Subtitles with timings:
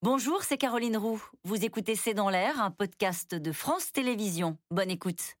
[0.00, 1.20] Bonjour, c'est Caroline Roux.
[1.42, 4.56] Vous écoutez C'est dans l'air, un podcast de France Télévisions.
[4.70, 5.34] Bonne écoute.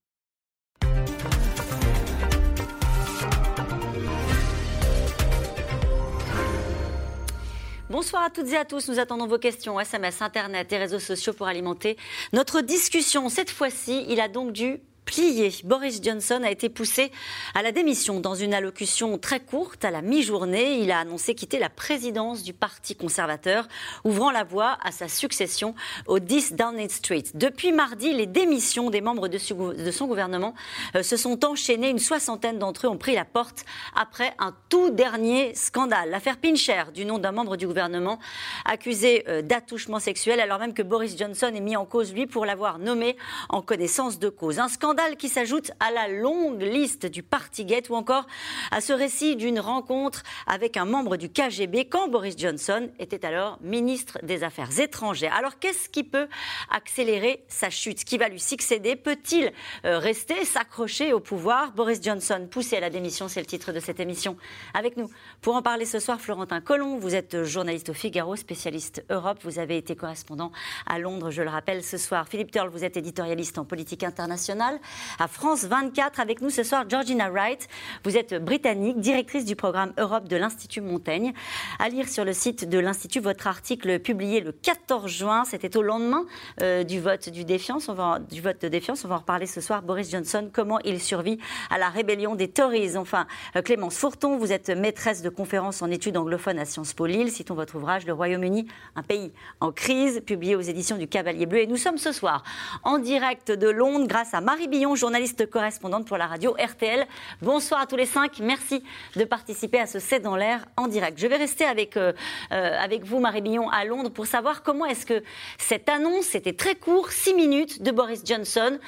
[7.88, 8.88] Bonsoir à toutes et à tous.
[8.88, 11.96] Nous attendons vos questions, SMS, Internet et réseaux sociaux pour alimenter
[12.32, 13.28] notre discussion.
[13.28, 15.50] Cette fois-ci, il a donc dû plié.
[15.64, 17.10] Boris Johnson a été poussé
[17.54, 20.80] à la démission dans une allocution très courte à la mi-journée.
[20.80, 23.66] Il a annoncé quitter la présidence du Parti conservateur,
[24.04, 25.74] ouvrant la voie à sa succession
[26.06, 27.24] au 10 Downing Street.
[27.32, 30.54] Depuis mardi, les démissions des membres de son gouvernement
[30.94, 31.88] euh, se sont enchaînées.
[31.88, 33.64] Une soixantaine d'entre eux ont pris la porte
[33.96, 36.10] après un tout dernier scandale.
[36.10, 38.18] L'affaire Pincher, du nom d'un membre du gouvernement,
[38.66, 42.44] accusé euh, d'attouchement sexuel, alors même que Boris Johnson est mis en cause, lui, pour
[42.44, 43.16] l'avoir nommé
[43.48, 44.58] en connaissance de cause.
[44.58, 48.26] Un scandale qui s'ajoute à la longue liste du Partygate ou encore
[48.72, 53.58] à ce récit d'une rencontre avec un membre du KGB quand Boris Johnson était alors
[53.62, 55.32] ministre des Affaires étrangères.
[55.34, 56.26] Alors qu'est-ce qui peut
[56.68, 58.02] accélérer sa chute?
[58.04, 59.52] Qui va lui succéder Peut-il
[59.84, 61.70] euh, rester, s'accrocher au pouvoir?
[61.72, 64.36] Boris Johnson poussé à la démission, c'est le titre de cette émission.
[64.74, 65.08] Avec nous,
[65.42, 69.60] pour en parler ce soir, Florentin Collomb, vous êtes journaliste au Figaro, spécialiste Europe, vous
[69.60, 70.50] avez été correspondant
[70.86, 72.26] à Londres, je le rappelle ce soir.
[72.28, 74.80] Philippe Turl, vous êtes éditorialiste en politique internationale
[75.18, 76.20] à France 24.
[76.20, 77.68] Avec nous ce soir, Georgina Wright.
[78.04, 81.32] Vous êtes britannique, directrice du programme Europe de l'Institut Montaigne.
[81.78, 85.44] À lire sur le site de l'Institut votre article publié le 14 juin.
[85.44, 86.24] C'était au lendemain
[86.62, 87.90] euh, du vote du défiance.
[88.30, 89.04] Du vote de défiance.
[89.04, 89.82] On va en reparler ce soir.
[89.82, 91.38] Boris Johnson, comment il survit
[91.70, 92.96] à la rébellion des Tories.
[92.96, 97.06] Enfin, euh, Clémence Fourton, vous êtes maîtresse de conférences en études anglophones à Sciences Po
[97.06, 97.30] Lille.
[97.30, 101.60] Citons votre ouvrage Le Royaume-Uni, un pays en crise, publié aux éditions du Cavalier Bleu.
[101.60, 102.42] Et nous sommes ce soir
[102.84, 107.04] en direct de Londres grâce à Marie Billon, journaliste correspondante pour la radio RTL.
[107.42, 108.38] Bonsoir à tous les cinq.
[108.38, 108.84] Merci
[109.16, 111.18] de participer à ce C'est dans l'air en direct.
[111.18, 112.12] Je vais rester avec, euh,
[112.52, 115.24] euh, avec vous, Marie Billon, à Londres pour savoir comment est-ce que
[115.58, 118.78] cette annonce, c'était très court, six minutes, de Boris Johnson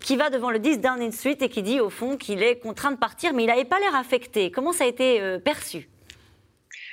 [0.00, 2.90] qui va devant le 10 Downing Street et qui dit au fond qu'il est contraint
[2.90, 4.50] de partir, mais il n'avait pas l'air affecté.
[4.50, 5.88] Comment ça a été euh, perçu?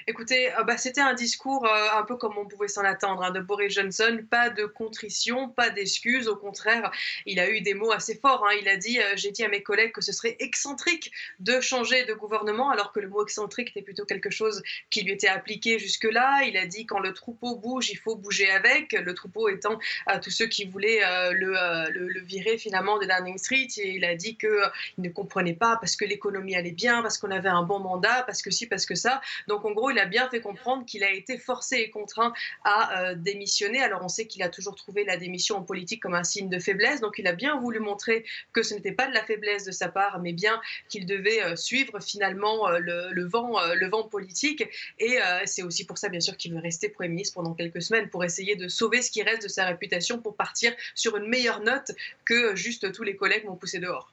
[0.09, 3.31] Écoutez, euh, bah, c'était un discours euh, un peu comme on pouvait s'en attendre hein,
[3.31, 4.19] de Boris Johnson.
[4.29, 6.29] Pas de contrition, pas d'excuses.
[6.29, 6.91] Au contraire,
[7.25, 8.45] il a eu des mots assez forts.
[8.47, 8.56] Hein.
[8.62, 12.06] Il a dit euh, J'ai dit à mes collègues que ce serait excentrique de changer
[12.06, 15.78] de gouvernement, alors que le mot excentrique était plutôt quelque chose qui lui était appliqué
[15.78, 16.44] jusque-là.
[16.45, 18.94] Il a dit Quand le troupeau bouge, il faut bouger avec.
[18.94, 19.78] Le troupeau étant
[20.22, 21.01] tous ceux qui voulaient
[21.34, 23.68] le, virer finalement de Downing Street.
[23.75, 27.31] Et il a dit qu'il ne comprenait pas parce que l'économie allait bien, parce qu'on
[27.31, 29.19] avait un bon mandat, parce que si, parce que ça.
[29.47, 33.15] Donc en gros, a bien fait comprendre qu'il a été forcé et contraint à euh,
[33.15, 33.81] démissionner.
[33.81, 36.59] Alors on sait qu'il a toujours trouvé la démission en politique comme un signe de
[36.59, 39.71] faiblesse, donc il a bien voulu montrer que ce n'était pas de la faiblesse de
[39.71, 44.63] sa part, mais bien qu'il devait euh, suivre finalement euh, le, vent, le vent politique.
[44.99, 48.09] Et c'est aussi pour ça, bien sûr, qu'il veut rester Premier ministre pendant quelques semaines
[48.09, 51.61] pour essayer de sauver ce qui reste de sa réputation pour partir sur une meilleure
[51.61, 51.91] note
[52.25, 54.11] que juste tous les collègues m'ont poussé dehors.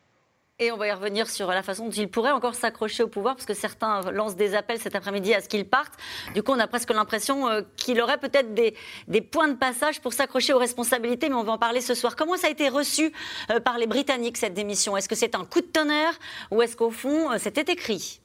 [0.61, 3.35] Et on va y revenir sur la façon dont il pourrait encore s'accrocher au pouvoir,
[3.35, 5.95] parce que certains lancent des appels cet après-midi à ce qu'il parte.
[6.33, 8.77] Du coup, on a presque l'impression euh, qu'il aurait peut-être des,
[9.09, 12.15] des, points de passage pour s'accrocher aux responsabilités, mais on va en parler ce soir.
[12.15, 13.13] Comment ça a été reçu
[13.51, 14.97] euh, par les Britanniques, cette démission?
[14.97, 16.17] Est-ce que c'est un coup de tonnerre
[16.53, 18.21] ou est-ce qu'au fond, euh, c'était écrit?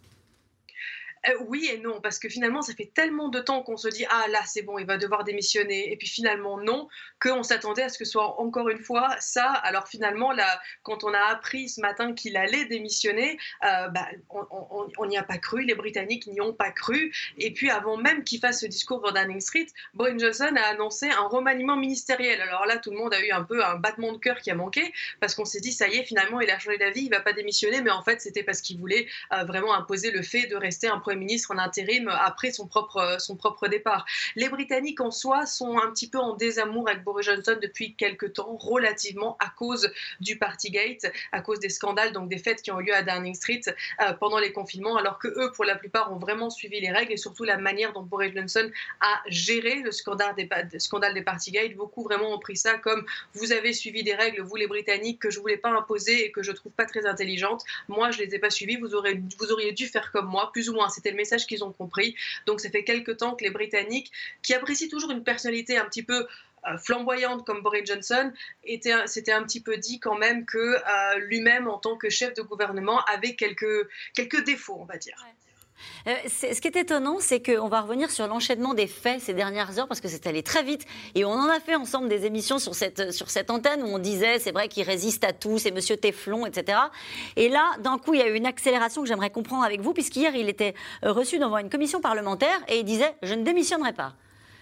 [1.28, 4.06] Euh, oui et non, parce que finalement, ça fait tellement de temps qu'on se dit
[4.09, 6.88] ah là c'est bon, il va devoir démissionner, et puis finalement non,
[7.22, 9.46] qu'on s'attendait à ce que ce soit encore une fois ça.
[9.46, 14.07] Alors finalement, là, quand on a appris ce matin qu'il allait démissionner, euh, bah,
[14.97, 18.24] on n'y a pas cru, les Britanniques n'y ont pas cru, et puis avant même
[18.24, 22.41] qu'il fasse ce discours dans Downing Street, Boris Johnson a annoncé un remaniement ministériel.
[22.41, 24.56] Alors là, tout le monde a eu un peu un battement de cœur qui a
[24.56, 27.19] manqué, parce qu'on s'est dit ça y est, finalement, il a changé d'avis, il va
[27.19, 30.56] pas démissionner, mais en fait, c'était parce qu'il voulait euh, vraiment imposer le fait de
[30.56, 34.05] rester un ministre en intérim après son propre, son propre départ.
[34.35, 38.33] Les Britanniques en soi sont un petit peu en désamour avec Boris Johnson depuis quelques
[38.33, 42.79] temps, relativement à cause du Partygate, à cause des scandales, donc des fêtes qui ont
[42.79, 43.61] eu lieu à Downing Street
[44.01, 47.13] euh, pendant les confinements, alors que eux, pour la plupart, ont vraiment suivi les règles
[47.13, 48.69] et surtout la manière dont Boris Johnson
[49.01, 50.47] a géré le scandale des,
[50.79, 51.75] scandale des Partygate.
[51.75, 55.29] Beaucoup vraiment ont pris ça comme vous avez suivi des règles, vous les Britanniques, que
[55.29, 57.63] je voulais pas imposer et que je trouve pas très intelligentes.
[57.88, 58.77] Moi, je les ai pas suivies.
[58.77, 60.89] Vous, aurez, vous auriez dû faire comme moi, plus ou moins.
[61.00, 62.16] C'était le message qu'ils ont compris.
[62.46, 64.12] Donc ça fait quelques temps que les Britanniques,
[64.42, 66.28] qui apprécient toujours une personnalité un petit peu
[66.68, 68.34] euh, flamboyante comme Boris Johnson,
[69.06, 72.42] c'était un petit peu dit quand même que euh, lui-même, en tant que chef de
[72.42, 75.16] gouvernement, avait quelques, quelques défauts, on va dire.
[76.07, 79.77] Euh, ce qui est étonnant, c'est qu'on va revenir sur l'enchaînement des faits ces dernières
[79.79, 80.85] heures parce que c'est allé très vite.
[81.15, 83.99] Et on en a fait ensemble des émissions sur cette, sur cette antenne où on
[83.99, 86.77] disait c'est vrai qu'il résiste à tout, c'est monsieur Teflon, etc.
[87.35, 89.93] Et là, d'un coup, il y a eu une accélération que j'aimerais comprendre avec vous,
[89.93, 90.73] puisqu'hier, il était
[91.03, 94.13] reçu devant une commission parlementaire et il disait je ne démissionnerai pas.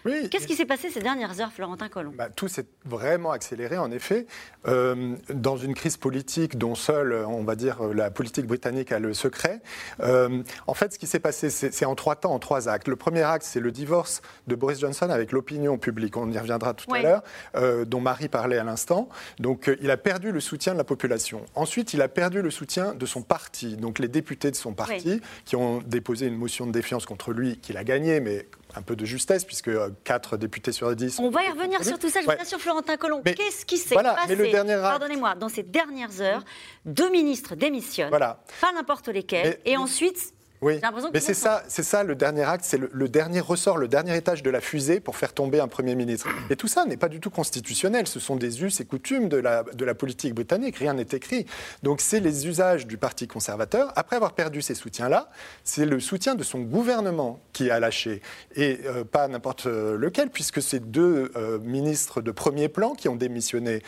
[0.04, 3.92] Qu'est-ce qui s'est passé ces dernières heures, Florentin Colomb bah, Tout s'est vraiment accéléré, en
[3.92, 4.26] effet.
[4.68, 9.14] Euh, dans une crise politique dont seule, on va dire, la politique britannique a le
[9.14, 9.62] secret.
[10.02, 12.88] Euh, en fait, ce qui s'est passé, c'est en trois temps, en trois actes.
[12.88, 16.18] Le premier acte, c'est le divorce de Boris Johnson avec l'opinion publique.
[16.18, 17.24] On y reviendra tout à l'heure,
[17.56, 19.10] euh, dont Marie parlait à l'instant.
[19.40, 21.46] Donc, il a perdu le soutien de la population.
[21.56, 25.22] Ensuite, il a perdu le soutien de son parti, donc les députés de son parti,
[25.46, 28.48] qui ont déposé une motion de défiance contre lui, qu'il a gagné, mais
[28.78, 29.72] un peu de justesse, puisque
[30.04, 31.20] 4 euh, députés sur 10.
[31.20, 32.46] On va y revenir sur tout ça, je ouais.
[32.46, 33.22] sur Florentin Colomb.
[33.24, 36.44] Qu'est-ce qui s'est passé mais le dernier Pardonnez-moi, dans ces dernières heures,
[36.86, 38.44] deux ministres démissionnent, voilà.
[38.62, 40.80] pas n'importe lesquels, et ensuite oui,
[41.14, 44.42] mais c'est ça, c'est ça le dernier acte, c'est le, dernier ressort, le dernier étage
[44.42, 46.28] de la fusée pour faire tomber un Premier ministre.
[46.50, 49.38] Et tout ça n'est pas du tout constitutionnel, ce sont des us et coutumes de
[49.38, 51.46] la, de la politique britannique, rien n'est écrit.
[51.84, 53.94] Donc c'est les usages du Parti conservateur.
[53.96, 55.30] Après avoir perdu ces soutiens-là,
[55.64, 58.22] c'est le soutien de son gouvernement qui a lâché,
[58.56, 63.10] et euh, pas n'importe euh, lequel, puisque c'est deux euh, ministres de premier plan qui
[63.10, 63.84] ont démissionné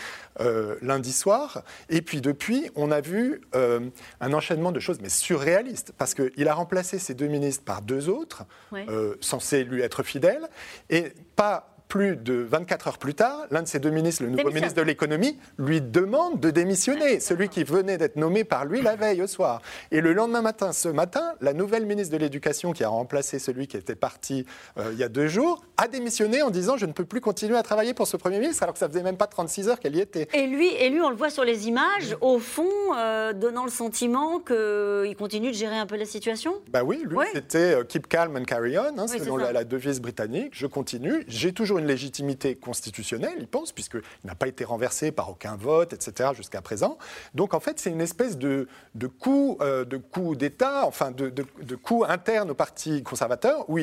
[0.81, 1.63] lundi soir.
[1.89, 6.55] Et puis depuis, on a vu un enchaînement de choses, mais surréalistes, parce qu'il a
[6.59, 10.47] remplacer ces deux ministres par deux autres, euh, censés lui être fidèles,
[10.89, 14.51] et pas plus de 24 heures plus tard, l'un de ces deux ministres, le nouveau
[14.51, 18.95] ministre de l'économie, lui demande de démissionner, celui qui venait d'être nommé par lui la
[18.95, 19.63] veille au soir.
[19.89, 23.67] Et le lendemain matin, ce matin, la nouvelle ministre de l'Éducation, qui a remplacé celui
[23.67, 24.45] qui était parti
[24.77, 27.57] euh, il y a deux jours, a démissionné en disant je ne peux plus continuer
[27.57, 29.95] à travailler pour ce Premier ministre, alors que ça faisait même pas 36 heures qu'elle
[29.95, 30.27] y était.
[30.33, 33.71] Et lui, et lui, on le voit sur les images, au fond, euh, donnant le
[33.71, 36.53] sentiment qu'il continue de gérer un peu la situation?
[36.69, 39.99] Bah oui, lui, c'était euh, keep calm and carry on, hein, selon la, la devise
[39.99, 40.51] britannique.
[40.51, 45.29] Je continue, j'ai toujours une légitimité constitutionnelle, il pense, puisqu'il n'a pas été renversé par
[45.29, 46.97] aucun vote, etc., jusqu'à présent.
[47.33, 51.75] Donc, en fait, c'est une espèce de, de coup euh, coup d'État, enfin, de, de,
[51.75, 53.79] coup interne au Parti conservateur, où,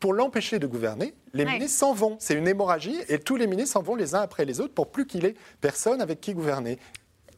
[0.00, 2.16] pour l'empêcher de gouverner, les ministres s'en vont.
[2.18, 4.90] C'est une hémorragie, et tous les ministres s'en vont les uns après les autres pour
[4.90, 6.78] plus qu'il ait personne avec qui gouverner.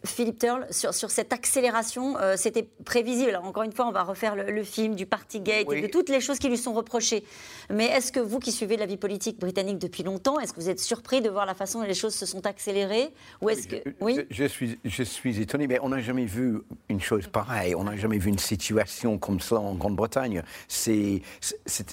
[0.06, 3.30] Philippe Turle, sur, cette accélération, euh, c'était prévisible.
[3.30, 6.20] Alors, encore une fois, on va refaire le, film du Partygate et de toutes les
[6.20, 7.24] choses qui lui sont reprochées.
[7.70, 10.70] Mais est-ce que vous, qui suivez la vie politique britannique depuis longtemps, est-ce que vous
[10.70, 13.10] êtes surpris de voir la façon dont les choses se sont accélérées
[13.42, 13.76] Ou est-ce que...
[14.00, 17.74] oui je, suis, je suis étonné, mais on n'a jamais vu une chose pareille.
[17.74, 20.42] On n'a jamais vu une situation comme ça en Grande-Bretagne.
[20.68, 21.22] si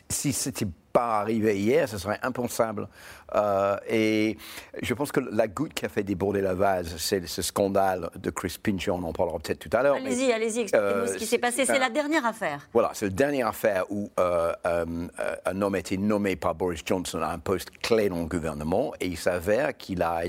[0.10, 2.88] c'était pas arrivé hier, ce serait impensable.
[3.36, 4.38] Euh, et
[4.82, 8.30] je pense que la goutte qui a fait déborder la vase, c'est ce scandale de
[8.30, 9.96] Chris Pincher, on en parlera peut-être tout à l'heure.
[9.96, 11.66] Allez-y, allez-y, expliquez-nous euh, ce qui s'est passé.
[11.66, 12.68] C'est la dernière affaire.
[12.74, 17.22] Voilà, c'est la dernière affaire où euh, un homme a été nommé par Boris Johnson
[17.22, 20.22] à un poste clé dans le gouvernement et il s'avère qu'il a,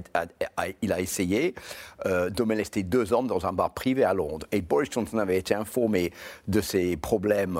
[0.82, 1.54] il a essayé
[2.04, 4.46] de molester deux hommes dans un bar privé à Londres.
[4.52, 6.12] Et Boris Johnson avait été informé
[6.48, 7.58] de ses problèmes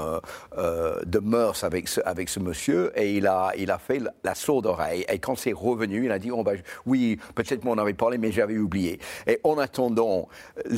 [0.56, 4.66] de mœurs avec ce, avec ce monsieur et il a, il a fait la sourde
[4.66, 5.04] oreille.
[5.08, 6.30] Et quand c'est revenu, il a dit
[6.86, 8.98] Oui, peut-être m'en avait parlé, mais j'avais oublié.
[9.26, 10.28] Et en attendant,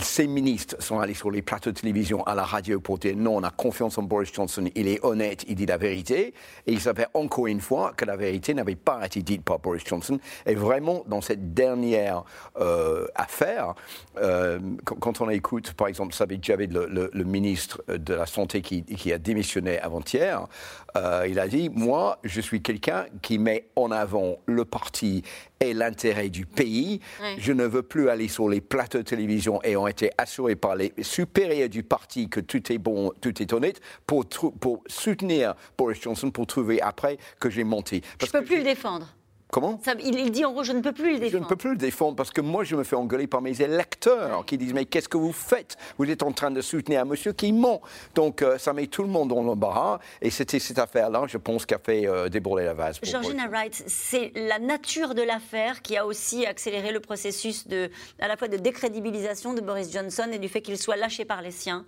[0.00, 3.36] ces ministres sont allés sur les plateaux de télévision, à la radio pour dire Non,
[3.36, 6.34] on a confiance en Boris Johnson, il est honnête, il dit la vérité.
[6.66, 9.84] Et il s'avère encore une fois que la vérité n'avait pas été dite par Boris
[9.84, 10.18] Johnson.
[10.46, 12.24] Et vraiment, dans cette dernière
[12.58, 13.74] euh, affaire,
[14.18, 19.18] euh, quand, on écoute, par exemple, Javid, le, ministre de la Santé qui, qui a
[19.18, 20.46] démissionné avant-hier,
[20.96, 25.22] euh, il a dit Moi, je suis quelqu'un qui met en avant le parti
[25.60, 27.00] et l'intérêt du pays.
[27.38, 30.76] Je ne veux plus aller sur les plateaux de télévision et ont été assurés par
[30.76, 36.00] les supérieurs du parti que tout est bon, tout est honnête, pour, pour soutenir Boris
[36.00, 38.02] Johnson, pour trouver après que j'ai menti.
[38.20, 39.14] je ne peux plus le défendre.
[39.50, 41.32] Comment il, dit en gros, je ne peux plus le défendre.
[41.32, 43.62] Je ne peux plus le défendre parce que moi, je me fais engueuler par mes
[43.62, 45.76] électeurs qui disent Mais qu'est-ce que vous faites?
[45.98, 47.80] Vous êtes en train de soutenir un monsieur qui ment.
[48.14, 50.00] Donc, euh, ça met tout le monde dans l'embarras.
[50.20, 52.98] Et c'était cette affaire-là, je pense, qui a fait euh, déborder la vase.
[53.02, 57.88] Georgina Wright, c'est la nature de l'affaire qui a aussi accéléré le processus de,
[58.18, 61.40] à la fois de décrédibilisation de Boris Johnson et du fait qu'il soit lâché par
[61.40, 61.84] les siens.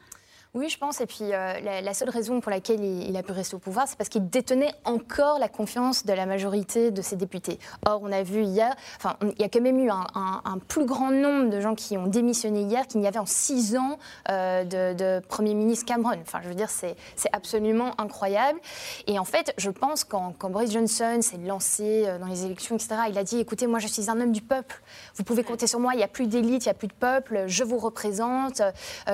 [0.55, 1.03] Oui, je pense.
[1.03, 3.97] Et puis, euh, la, seule raison pour laquelle il, a pu rester au pouvoir, c'est
[3.97, 7.59] parce qu'il détenait encore la confiance de la majorité de ses députés.
[7.87, 11.11] Or, on a vu hier, enfin, il y a quand même eu un, plus grand
[11.11, 13.99] nombre de gens qui ont démissionné hier qu'il n'y avait en six ans
[14.31, 16.17] euh, de, Premier ministre Cameron.
[16.23, 16.97] Enfin, je veux dire, c'est
[17.33, 18.59] absolument incroyable.
[19.07, 22.77] Et en fait, je pense quand, quand Boris Johnson s'est lancé euh, dans les élections,
[22.77, 24.81] etc., il a dit, écoutez, moi, je suis un homme du peuple.
[25.15, 25.93] Vous pouvez compter sur moi.
[25.93, 27.45] Il n'y a plus d'élite, il n'y a plus de peuple.
[27.47, 28.63] Je vous représente.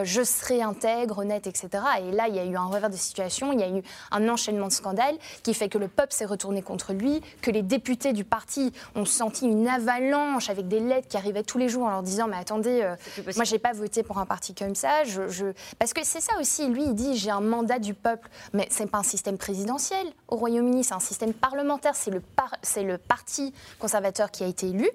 [0.04, 1.68] je serai intègre honnête, etc.
[2.00, 4.28] Et là, il y a eu un revers de situation, il y a eu un
[4.28, 8.12] enchaînement de scandales qui fait que le peuple s'est retourné contre lui, que les députés
[8.12, 11.90] du parti ont senti une avalanche avec des lettres qui arrivaient tous les jours en
[11.90, 12.96] leur disant Mais attendez, euh,
[13.36, 15.04] moi, j'ai pas voté pour un parti comme ça.
[15.04, 18.28] Je, Parce que c'est ça aussi, lui, il dit J'ai un mandat du peuple.
[18.52, 22.22] Mais c'est pas un système présidentiel au Royaume-Uni, c'est un système parlementaire, c'est le,
[22.82, 24.88] le parti conservateur qui a été élu.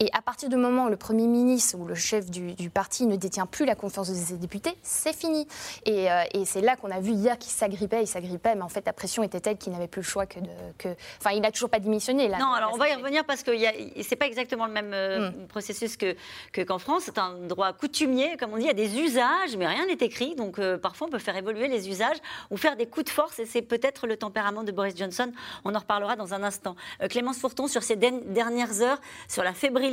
[0.00, 3.16] Et à partir du moment où le Premier ministre ou le chef du, parti ne
[3.16, 5.48] détient plus la confiance de ses députés, c'est fini.
[5.88, 8.86] Euh, et, c'est là qu'on a vu hier qu'il s'agrippait, il s'agrippait, mais en fait
[8.86, 10.48] la pression était telle qu'il n'avait plus le choix que de...
[10.78, 10.88] Que...
[11.18, 12.28] Enfin, il n'a toujours pas démissionné.
[12.28, 14.92] Là, non, alors on va y revenir parce que ce n'est pas exactement le même
[14.94, 15.48] euh, hmm.
[15.48, 16.12] processus qu'en
[16.52, 17.02] que, qu'en France.
[17.06, 19.94] C'est un droit coutumier, comme on dit, il y a des usages, mais rien n'est
[19.94, 20.36] écrit.
[20.36, 22.18] Donc euh, parfois on peut faire évoluer les usages
[22.50, 25.32] ou faire des coups de force, et c'est peut-être le tempérament de Boris Johnson.
[25.64, 26.76] On en reparlera dans un instant.
[27.10, 29.87] Clémence Fourton, sur ces dernières heures, sur la fébrilité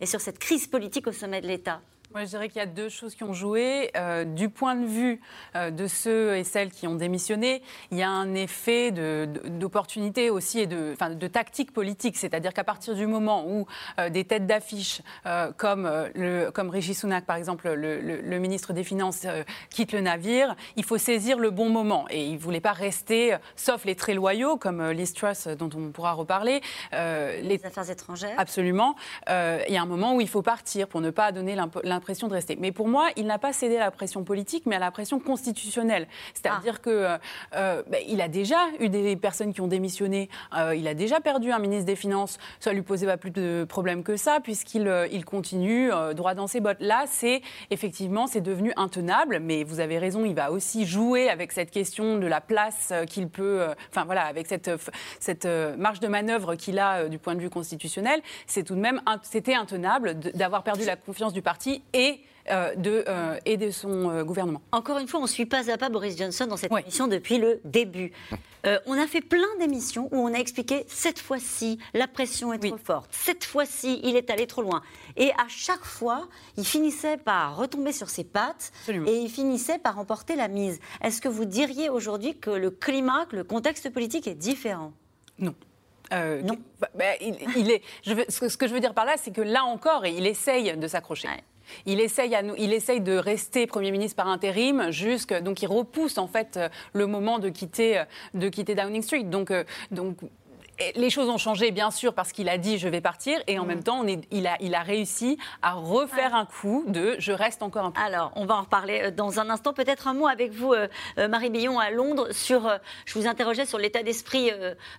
[0.00, 1.80] et sur cette crise politique au sommet de l'État
[2.14, 3.90] moi, je dirais qu'il y a deux choses qui ont joué.
[3.96, 5.20] Euh, du point de vue
[5.56, 10.60] euh, de ceux et celles qui ont démissionné, il y a un effet d'opportunité aussi
[10.60, 12.16] et de, enfin, de tactique politique.
[12.16, 13.66] C'est-à-dire qu'à partir du moment où
[13.98, 15.00] euh, des têtes d'affiche
[15.56, 19.26] comme, le, comme Régis Sunak, par exemple, le, le, ministre des Finances,
[19.70, 22.06] quittent le navire, il faut saisir le bon moment.
[22.10, 25.90] Et il ne voulait pas rester, sauf les très loyaux, comme Liz Truss, dont on
[25.90, 26.60] pourra reparler.
[26.92, 28.34] les affaires étrangères.
[28.38, 28.96] Absolument.
[29.28, 31.54] il y a un moment où il faut partir pour ne pas donner
[31.84, 32.56] l'impression de rester.
[32.60, 35.18] Mais pour moi, il n'a pas cédé à la pression politique, mais à la pression
[35.18, 36.06] constitutionnelle.
[36.34, 37.18] C'est-à-dire qu'il ah.
[37.50, 40.28] que euh, bah, il a déjà eu des personnes qui ont démissionné.
[40.56, 42.38] Euh, il a déjà perdu un ministre des Finances.
[42.60, 46.46] Ça lui posait pas plus de problèmes que ça, puisqu'il euh, il continue droit dans
[46.46, 46.80] ses bottes.
[46.80, 49.40] Là, c'est effectivement, c'est devenu intenable.
[49.40, 53.28] Mais vous avez raison, il va aussi jouer avec cette question de la place qu'il
[53.28, 54.70] peut, enfin voilà, avec cette
[55.20, 58.20] cette marge de manœuvre qu'il a du point de vue constitutionnel.
[58.46, 62.20] C'est tout de même, c'était intenable d'avoir perdu la confiance du parti et
[62.50, 64.62] euh, de, euh, et de son euh, gouvernement.
[64.72, 67.38] Encore une fois, on ne suit pas à pas Boris Johnson dans cette émission depuis
[67.38, 68.10] le début.
[68.64, 72.78] on a fait plein d'émissions où on a expliqué cette fois-ci, la pression est trop
[72.78, 74.82] forte, cette fois-ci, il est allé trop loin.
[75.16, 79.94] Et à chaque fois, il finissait par retomber sur ses pattes et il finissait par
[79.94, 80.80] remporter la mise.
[81.00, 84.92] Est-ce que vous diriez aujourd'hui que le climat, que le contexte politique est différent?
[85.38, 85.54] Non.
[86.10, 86.58] non.
[86.80, 89.64] Bah, bah, il, est, je ce que je veux dire par là, c'est que là
[89.64, 91.28] encore, il essaye de s'accrocher.
[91.86, 92.30] Il essaye,
[93.00, 94.90] de rester Premier ministre par intérim,
[95.42, 96.58] donc il repousse en fait
[96.92, 98.02] le moment de quitter,
[98.48, 99.24] quitter Downing Street.
[99.50, 99.64] Euh,
[100.94, 103.64] les choses ont changé, bien sûr, parce qu'il a dit je vais partir, et en
[103.64, 103.68] mm.
[103.68, 108.00] même temps, il, a, réussi à refaire un coup de je reste encore un peu.
[108.00, 109.72] Alors, on va en reparler euh, dans un instant.
[109.72, 112.70] Peut-être un mot avec vous, euh, euh, Marie Billon, à Londres, sur.
[113.04, 114.50] Je vous interrogeais sur l'état d'esprit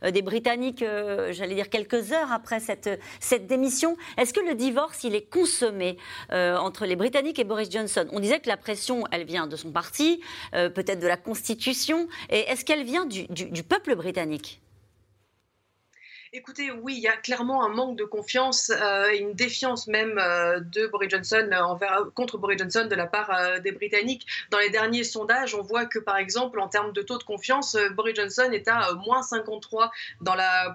[0.04, 0.84] des Britanniques,
[1.32, 3.98] j'allais dire quelques heures après cette, cette démission.
[4.18, 5.98] Est-ce que le divorce, il est consommé
[6.32, 8.08] entre les Britanniques et Boris Johnson?
[8.12, 10.22] On disait que la pression, elle vient de son parti,
[10.52, 14.62] peut-être de la Constitution, et est-ce qu'elle vient du peuple britannique?
[16.36, 20.60] Écoutez, oui, il y a clairement un manque de confiance euh, une défiance même euh,
[20.62, 24.25] de Boris Johnson euh, envers, contre Boris Johnson de la part des Britanniques.
[24.50, 27.78] Dans les derniers sondages, on voit que par exemple, en termes de taux de confiance,
[27.96, 30.74] Boris Johnson est à moins 53 dans la,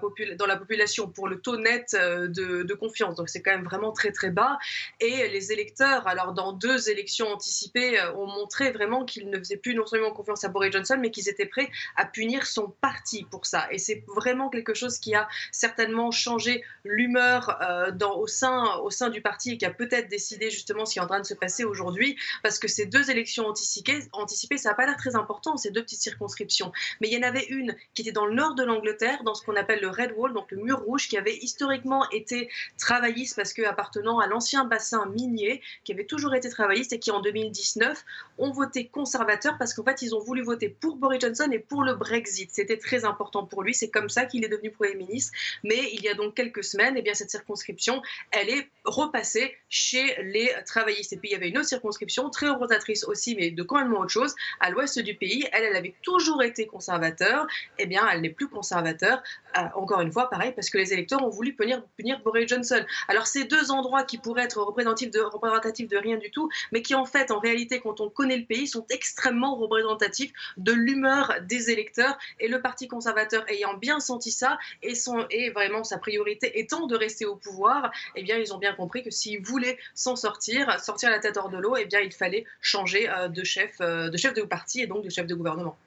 [0.57, 3.15] population pour le taux net de confiance.
[3.15, 4.57] Donc c'est quand même vraiment très très bas.
[5.01, 9.75] Et les électeurs, alors dans deux élections anticipées, ont montré vraiment qu'ils ne faisaient plus
[9.75, 13.45] non seulement confiance à Boris Johnson, mais qu'ils étaient prêts à punir son parti pour
[13.45, 13.67] ça.
[13.71, 19.51] Et c'est vraiment quelque chose qui a certainement changé l'humeur euh, au, sein, du parti
[19.51, 22.17] et qui a peut-être décidé justement ce qui est en train de se passer aujourd'hui,
[22.43, 25.83] parce que ces deux élections anticipées, anticipées ça n'a pas l'air très important, ces deux
[25.83, 26.71] petites circonscriptions.
[27.01, 29.43] Mais il y en avait une qui était dans le nord de l'Angleterre, dans ce
[29.43, 33.53] qu'on appelle le Red Wall, donc le mur rouge, qui avait historiquement été travailliste parce
[33.53, 38.03] que appartenant à l'ancien bassin minier, qui avait toujours été travailliste et qui en 2019
[38.37, 41.83] ont voté conservateur parce qu'en fait ils ont voulu voter pour Boris Johnson et pour
[41.83, 42.49] le Brexit.
[42.51, 45.33] C'était très important pour lui, c'est comme ça qu'il est devenu Premier ministre.
[45.63, 50.15] Mais il y a donc quelques semaines, eh bien, cette circonscription, elle est repassée chez
[50.23, 51.13] les travaillistes.
[51.13, 54.09] Et puis il y avait une autre circonscription, très représentatrice aussi, mais de complètement autre
[54.09, 55.47] chose, à l'ouest du pays.
[55.51, 57.47] Elle, elle avait toujours été conservateur.
[57.77, 59.21] Eh bien, elle n'est plus conservateur.
[59.57, 62.83] Euh, encore une fois, pareil, parce que les électeurs ont voulu punir, punir Boris Johnson.
[63.07, 66.81] Alors, ces deux endroits qui pourraient être représentatifs de, représentatifs de rien du tout, mais
[66.81, 71.33] qui en fait, en réalité, quand on connaît le pays, sont extrêmement représentatifs de l'humeur
[71.43, 72.17] des électeurs.
[72.39, 76.87] Et le Parti conservateur ayant bien senti ça et, son, et vraiment sa priorité étant
[76.87, 80.79] de rester au pouvoir, eh bien, ils ont bien compris que s'ils voulaient s'en sortir,
[80.79, 84.09] sortir la tête hors de l'eau, eh bien, il fallait changer euh, de chef, euh,
[84.09, 85.77] de chef de parti et donc de chef de gouvernement.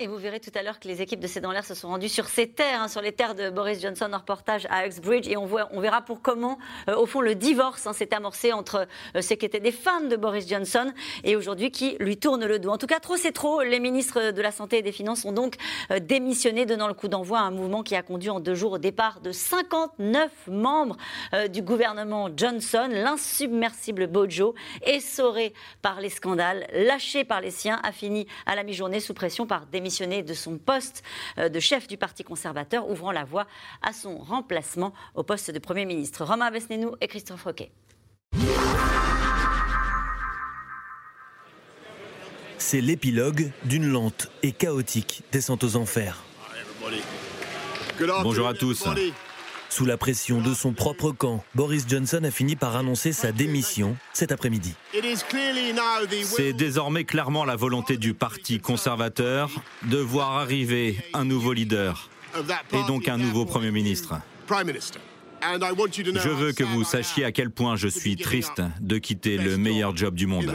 [0.00, 1.88] Et vous verrez tout à l'heure que les équipes de C'est dans l'air se sont
[1.88, 5.26] rendues sur ces terres, hein, sur les terres de Boris Johnson en reportage à Uxbridge.
[5.26, 6.56] Et on, voit, on verra pour comment,
[6.88, 8.86] euh, au fond, le divorce hein, s'est amorcé entre
[9.16, 10.92] euh, ceux qui étaient des fans de Boris Johnson
[11.24, 12.70] et aujourd'hui qui lui tournent le dos.
[12.70, 13.62] En tout cas, trop c'est trop.
[13.62, 15.56] Les ministres de la Santé et des Finances ont donc
[15.90, 18.74] euh, démissionné, donnant le coup d'envoi à un mouvement qui a conduit en deux jours
[18.74, 20.96] au départ de 59 membres
[21.50, 22.88] du gouvernement Johnson.
[22.88, 25.52] L'insubmersible Bojo, essoré
[25.82, 29.66] par les scandales, lâché par les siens, a fini à la mi-journée sous pression par
[29.66, 31.02] démission de son poste
[31.38, 33.46] euh, de chef du Parti conservateur, ouvrant la voie
[33.82, 36.24] à son remplacement au poste de Premier ministre.
[36.24, 37.70] Romain Besnénou et Christophe Roquet.
[42.58, 46.22] C'est l'épilogue d'une lente et chaotique descente aux enfers.
[48.22, 48.84] Bonjour à tous.
[49.70, 53.96] Sous la pression de son propre camp, Boris Johnson a fini par annoncer sa démission
[54.12, 54.74] cet après-midi.
[56.24, 59.50] C'est désormais clairement la volonté du Parti conservateur
[59.84, 62.10] de voir arriver un nouveau leader
[62.72, 64.20] et donc un nouveau Premier ministre.
[65.40, 69.96] Je veux que vous sachiez à quel point je suis triste de quitter le meilleur
[69.96, 70.52] job du monde.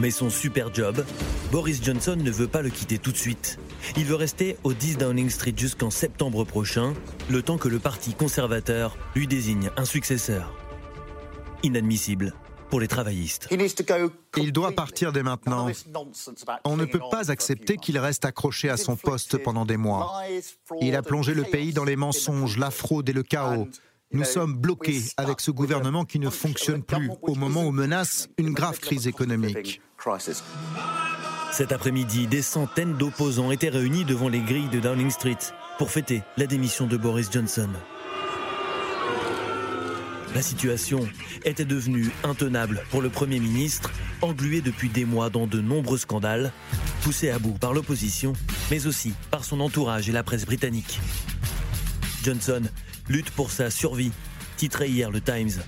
[0.00, 1.04] Mais son super job,
[1.50, 3.58] Boris Johnson ne veut pas le quitter tout de suite.
[3.96, 6.94] Il veut rester au 10 Downing Street jusqu'en septembre prochain,
[7.28, 10.54] le temps que le Parti conservateur lui désigne un successeur.
[11.62, 12.34] Inadmissible
[12.70, 13.48] pour les travaillistes.
[14.36, 15.68] Il doit partir dès maintenant.
[16.64, 20.22] On ne peut pas accepter qu'il reste accroché à son poste pendant des mois.
[20.80, 23.68] Il a plongé le pays dans les mensonges, la fraude et le chaos.
[24.12, 28.52] Nous sommes bloqués avec ce gouvernement qui ne fonctionne plus au moment où menace une
[28.52, 29.80] grave crise économique.
[31.58, 35.38] Cet après-midi, des centaines d'opposants étaient réunis devant les grilles de Downing Street
[35.76, 37.68] pour fêter la démission de Boris Johnson.
[40.36, 41.08] La situation
[41.44, 43.90] était devenue intenable pour le Premier ministre,
[44.22, 46.52] englué depuis des mois dans de nombreux scandales,
[47.02, 48.34] poussé à bout par l'opposition,
[48.70, 51.00] mais aussi par son entourage et la presse britannique.
[52.22, 52.62] Johnson
[53.08, 54.12] lutte pour sa survie,
[54.56, 55.60] titrait hier le Times.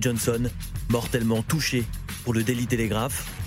[0.00, 0.50] Johnson,
[0.88, 1.84] mortellement touché
[2.24, 3.37] pour le Daily Telegraph.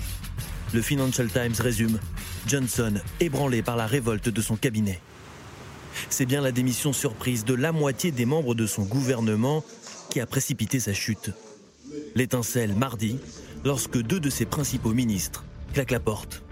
[0.72, 1.98] Le Financial Times résume
[2.46, 5.00] Johnson ébranlé par la révolte de son cabinet.
[6.08, 9.62] C'est bien la démission surprise de la moitié des membres de son gouvernement
[10.10, 11.30] qui a précipité sa chute.
[12.14, 13.18] L'étincelle mardi,
[13.64, 16.42] lorsque deux de ses principaux ministres claquent la porte.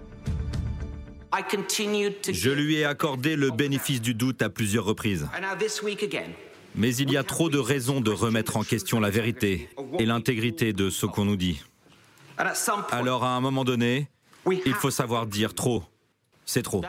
[2.32, 5.28] Je lui ai accordé le bénéfice du doute à plusieurs reprises.
[6.74, 10.72] Mais il y a trop de raisons de remettre en question la vérité et l'intégrité
[10.72, 11.62] de ce qu'on nous dit.
[12.90, 14.08] Alors à un moment donné,
[14.50, 15.84] il faut savoir dire trop.
[16.46, 16.82] C'est trop.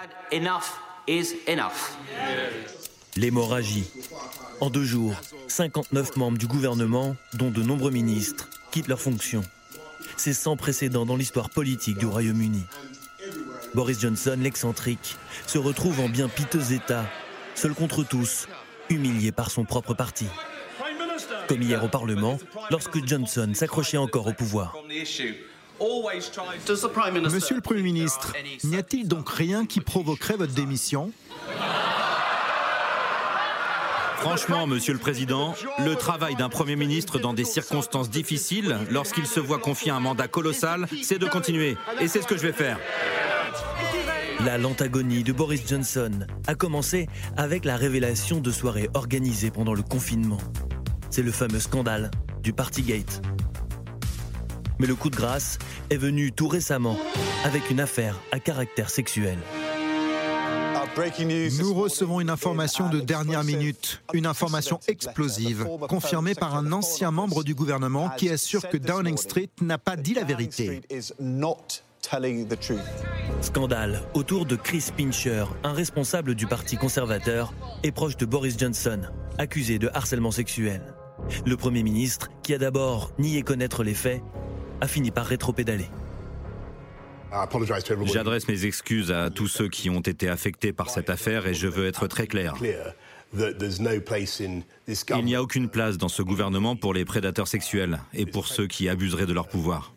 [3.18, 3.86] L'hémorragie.
[4.62, 5.14] En deux jours,
[5.48, 9.44] 59 membres du gouvernement, dont de nombreux ministres, quittent leurs fonctions.
[10.16, 12.64] C'est sans précédent dans l'histoire politique du Royaume-Uni.
[13.74, 17.06] Boris Johnson, l'excentrique, se retrouve en bien piteux état,
[17.56, 18.48] seul contre tous,
[18.90, 20.28] humilié par son propre parti.
[21.52, 24.74] Comme hier au Parlement, lorsque Johnson s'accrochait encore au pouvoir.
[24.90, 25.36] Monsieur
[27.56, 28.32] le Premier ministre,
[28.64, 31.12] n'y a-t-il donc rien qui provoquerait votre démission?
[34.20, 39.42] Franchement, Monsieur le Président, le travail d'un Premier ministre dans des circonstances difficiles, lorsqu'il se
[39.42, 41.76] voit confier un mandat colossal, c'est de continuer.
[42.00, 42.80] Et c'est ce que je vais faire.
[44.46, 46.12] La lente agonie de Boris Johnson
[46.48, 50.38] a commencé avec la révélation de soirées organisées pendant le confinement.
[51.12, 52.10] C'est le fameux scandale
[52.42, 53.22] du Partygate.
[54.80, 56.98] Mais le coup de grâce est venu tout récemment
[57.44, 59.38] avec une affaire à caractère sexuel.
[61.60, 67.44] Nous recevons une information de dernière minute, une information explosive, confirmée par un ancien membre
[67.44, 70.82] du gouvernement qui assure que Downing Street n'a pas dit la vérité.
[73.42, 79.02] Scandale autour de Chris Pincher, un responsable du Parti conservateur et proche de Boris Johnson,
[79.38, 80.82] accusé de harcèlement sexuel.
[81.46, 84.22] Le Premier ministre, qui a d'abord nié connaître les faits,
[84.82, 85.88] a fini par rétropédaler.
[88.06, 91.68] J'adresse mes excuses à tous ceux qui ont été affectés par cette affaire et je
[91.68, 92.56] veux être très clair.
[93.34, 98.68] Il n'y a aucune place dans ce gouvernement pour les prédateurs sexuels et pour ceux
[98.68, 99.94] qui abuseraient de leur pouvoir.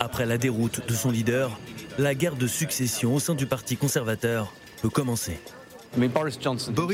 [0.00, 1.56] Après la déroute de son leader,
[1.98, 4.52] la guerre de succession au sein du Parti conservateur
[4.82, 5.38] peut commencer.
[5.96, 6.38] Boris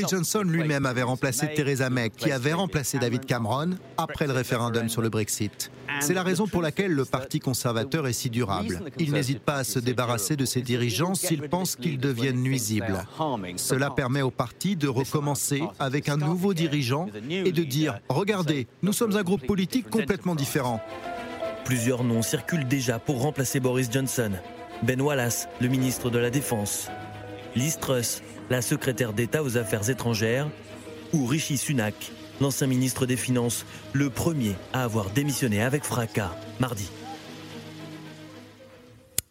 [0.09, 5.01] Johnson lui-même avait remplacé Theresa May, qui avait remplacé David Cameron après le référendum sur
[5.01, 5.71] le Brexit.
[5.99, 8.81] C'est la raison pour laquelle le Parti conservateur est si durable.
[8.99, 13.05] Il n'hésite pas à se débarrasser de ses dirigeants s'il pense qu'ils deviennent nuisibles.
[13.57, 18.93] Cela permet au parti de recommencer avec un nouveau dirigeant et de dire, regardez, nous
[18.93, 20.81] sommes un groupe politique complètement différent.
[21.63, 24.31] Plusieurs noms circulent déjà pour remplacer Boris Johnson.
[24.83, 26.89] Ben Wallace, le ministre de la Défense.
[27.55, 27.79] Liz
[28.49, 30.49] la secrétaire d'État aux Affaires étrangères.
[31.13, 36.89] Ou Rishi Sunak, l'ancien ministre des Finances, le premier à avoir démissionné avec fracas mardi.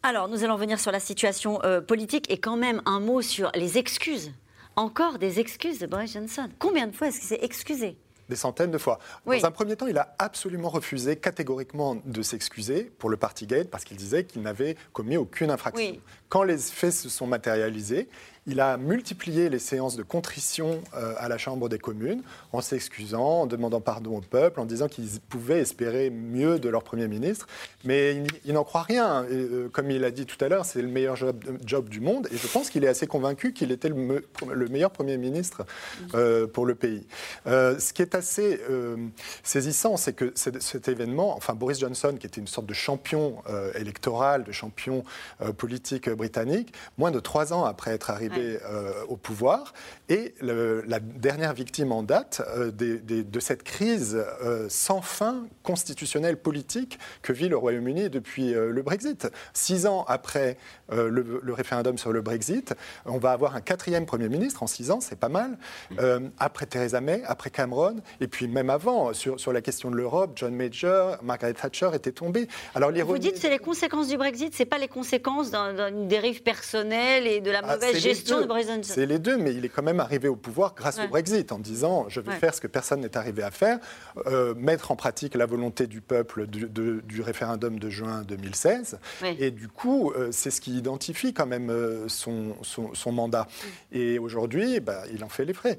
[0.01, 3.51] Alors, nous allons venir sur la situation euh, politique et quand même un mot sur
[3.53, 4.31] les excuses.
[4.75, 6.49] Encore des excuses de Boris Johnson.
[6.59, 7.97] Combien de fois est-ce qu'il s'est excusé?
[8.29, 8.99] Des centaines de fois.
[9.25, 13.83] Dans un premier temps, il a absolument refusé catégoriquement de s'excuser pour le Partygate parce
[13.83, 15.97] qu'il disait qu'il n'avait commis aucune infraction.
[16.29, 18.09] Quand les faits se sont matérialisés,
[18.47, 22.21] il a multiplié les séances de contrition euh, à la Chambre des communes
[22.53, 26.83] en s'excusant, en demandant pardon au peuple, en disant qu'ils pouvaient espérer mieux de leur
[26.83, 27.47] Premier ministre.
[27.85, 29.23] Mais il, n'en croit rien.
[29.23, 32.27] Euh, comme il a dit tout à l'heure, c'est le meilleur job, du monde.
[32.31, 35.65] Et je pense qu'il est assez convaincu qu'il était le, meilleur Premier ministre
[36.13, 37.05] euh, pour le pays.
[37.45, 38.59] ce qui est assez
[39.43, 43.37] saisissant, c'est que cet événement, enfin Boris Johnson, qui était une sorte de champion
[43.75, 45.03] électoral, de champion
[45.57, 49.73] politique britannique, moins de trois ans après être arrivé euh, au pouvoir.
[50.09, 56.99] Et la dernière victime en date euh, de cette crise euh, sans fin constitutionnelle politique
[57.21, 59.27] que vit le Royaume-Uni depuis le Brexit.
[59.53, 60.57] Six ans après
[60.91, 62.73] le, référendum sur le Brexit,
[63.05, 65.57] on va avoir un quatrième Premier ministre en six ans, c'est pas mal.
[66.37, 70.33] après Theresa May, après Cameron, et puis même avant, sur, sur la question de l'Europe,
[70.35, 72.47] John Major, Margaret Thatcher étaient tombés.
[72.73, 76.43] Alors, Vous dites que c'est les conséquences du Brexit, c'est pas les conséquences d'une dérive
[76.43, 77.95] personnelle et de la ah, mauvaise
[78.27, 81.51] gestion c'est les deux, mais il est quand même arrivé au pouvoir grâce au Brexit,
[81.51, 83.79] en disant je vais faire ce que personne n'est arrivé à faire,
[84.27, 88.99] euh, mettre en pratique la volonté du peuple du, référendum de juin 2016.
[89.39, 93.47] Et du coup, euh, c'est ce qui identifie quand même euh, son, son, mandat.
[93.91, 95.77] Et aujourd'hui, bah, il en fait les frais.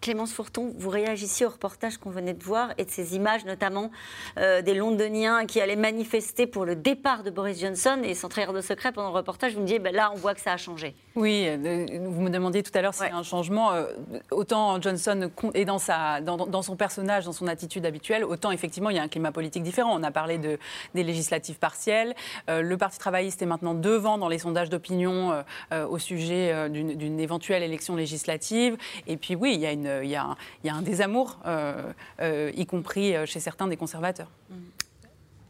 [0.00, 3.90] Clémence Fourton, vous réagissiez au reportage qu'on venait de voir et de ces images notamment
[4.38, 8.52] euh, des Londoniens qui allaient manifester pour le départ de Boris Johnson et sans trahir
[8.52, 10.56] de secret pendant le reportage, vous me disiez, ben là on voit que ça a
[10.56, 10.94] changé.
[11.16, 13.72] Oui, euh, vous me demandiez tout à l'heure s'il y a un changement.
[13.72, 13.86] Euh,
[14.30, 18.96] autant Johnson est dans, sa, dans, son personnage, dans son attitude habituelle, autant effectivement il
[18.96, 19.98] y a un climat politique différent.
[19.98, 20.58] On a parlé de,
[20.94, 22.14] des législatives partielles.
[22.48, 27.96] le Parti travailliste est maintenant devant dans les sondages d'opinion au sujet d'une éventuelle élection
[27.96, 28.76] législative.
[29.06, 30.36] Et puis oui, il y a une il y, a
[30.74, 34.28] un, désamour, euh, euh, y compris euh, chez certains des conservateurs.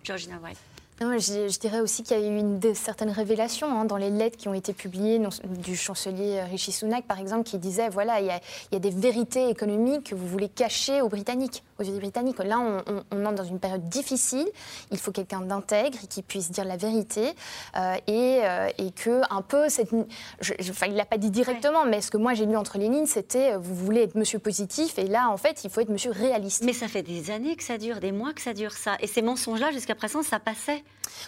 [0.04, 0.58] Georgina White
[1.00, 4.48] je, dirais aussi qu'il y a eu une certaine révélation hein, dans les lettres qui
[4.48, 5.20] ont été publiées
[5.58, 8.30] du chancelier Rishi Sunak, par exemple, qui disait voilà, il y,
[8.76, 12.38] a, des vérités économiques que vous voulez cacher aux Britanniques, aux yeux des Britanniques.
[12.38, 14.46] Là, on, entre dans une période difficile.
[14.90, 17.34] Il faut quelqu'un d'intègre qui puisse dire la vérité
[17.76, 22.00] euh, et, euh, et, que un peu cette, enfin, il l'a pas dit directement, mais
[22.00, 24.98] ce que moi j'ai lu entre les lignes, c'était euh, vous voulez être Monsieur positif
[24.98, 26.64] et là, en fait, il faut être Monsieur réaliste.
[26.64, 29.06] Mais ça fait des années que ça dure, des mois que ça dure ça, et
[29.06, 30.82] ces mensonges-là, jusqu'à présent, ça passait.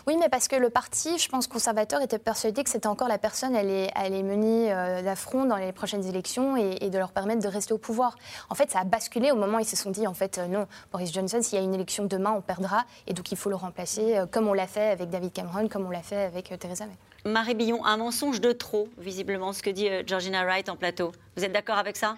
[0.06, 3.18] Oui, mais parce que le parti, je pense, conservateur était persuadé que c'était encore la
[3.18, 7.42] personne à les, à mener euh, d'affront dans les prochaines élections et, de leur permettre
[7.42, 8.16] de rester au pouvoir.
[8.50, 10.46] En fait, ça a basculé au moment où ils se sont dit, en fait, euh,
[10.46, 13.50] non, Boris Johnson, s'il y a une élection demain, on perdra, et donc il faut
[13.50, 16.52] le remplacer, euh, comme on l'a fait avec David Cameron, comme on l'a fait avec
[16.58, 16.96] Theresa May.
[17.30, 21.12] Marie Billon, un mensonge de trop, visiblement, ce que dit Georgina Wright en plateau.
[21.36, 22.16] Vous êtes d'accord avec ça?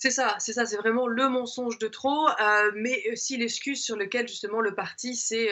[0.00, 2.26] C'est ça, c'est ça, c'est vraiment le mensonge de trop,
[2.74, 5.50] mais aussi l'excuse sur laquelle justement le parti s'est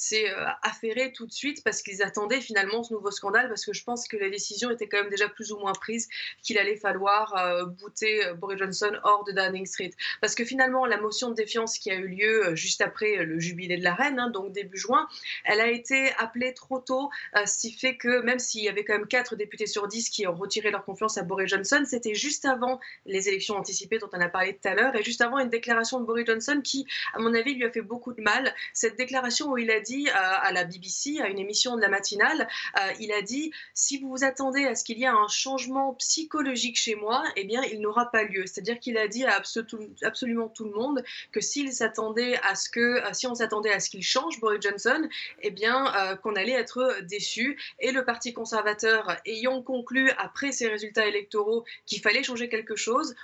[0.00, 3.74] c'est euh, affairé tout de suite parce qu'ils attendaient finalement ce nouveau scandale, parce que
[3.74, 6.08] je pense que la décision était quand même déjà plus ou moins prise
[6.42, 9.90] qu'il allait falloir euh, bouter euh, Boris Johnson hors de Downing Street.
[10.22, 13.76] Parce que finalement, la motion de défiance qui a eu lieu juste après le jubilé
[13.76, 15.06] de la reine, hein, donc début juin,
[15.44, 17.10] elle a été appelée trop tôt,
[17.44, 20.26] ce qui fait que même s'il y avait quand même 4 députés sur 10 qui
[20.26, 24.20] ont retiré leur confiance à Boris Johnson, c'était juste avant les élections anticipées dont on
[24.20, 27.18] a parlé tout à l'heure, et juste avant une déclaration de Boris Johnson qui, à
[27.18, 28.54] mon avis, lui a fait beaucoup de mal.
[28.72, 32.48] Cette déclaration où il a dit à, la BBC, à une émission de la matinale,
[32.78, 35.94] euh, il a dit si vous vous attendez à ce qu'il y ait un changement
[35.94, 38.46] psychologique chez moi, eh bien, il n'aura pas lieu.
[38.46, 39.42] C'est-à-dire qu'il a dit à
[40.02, 41.02] absolument tout le monde
[41.32, 44.60] que s'il s'attendait à ce que, euh, si on s'attendait à ce qu'il change Boris
[44.60, 45.08] Johnson,
[45.42, 47.58] eh bien, euh, qu'on allait être déçu.
[47.78, 53.14] Et le Parti conservateur, ayant conclu après ces résultats électoraux qu'il fallait changer quelque chose,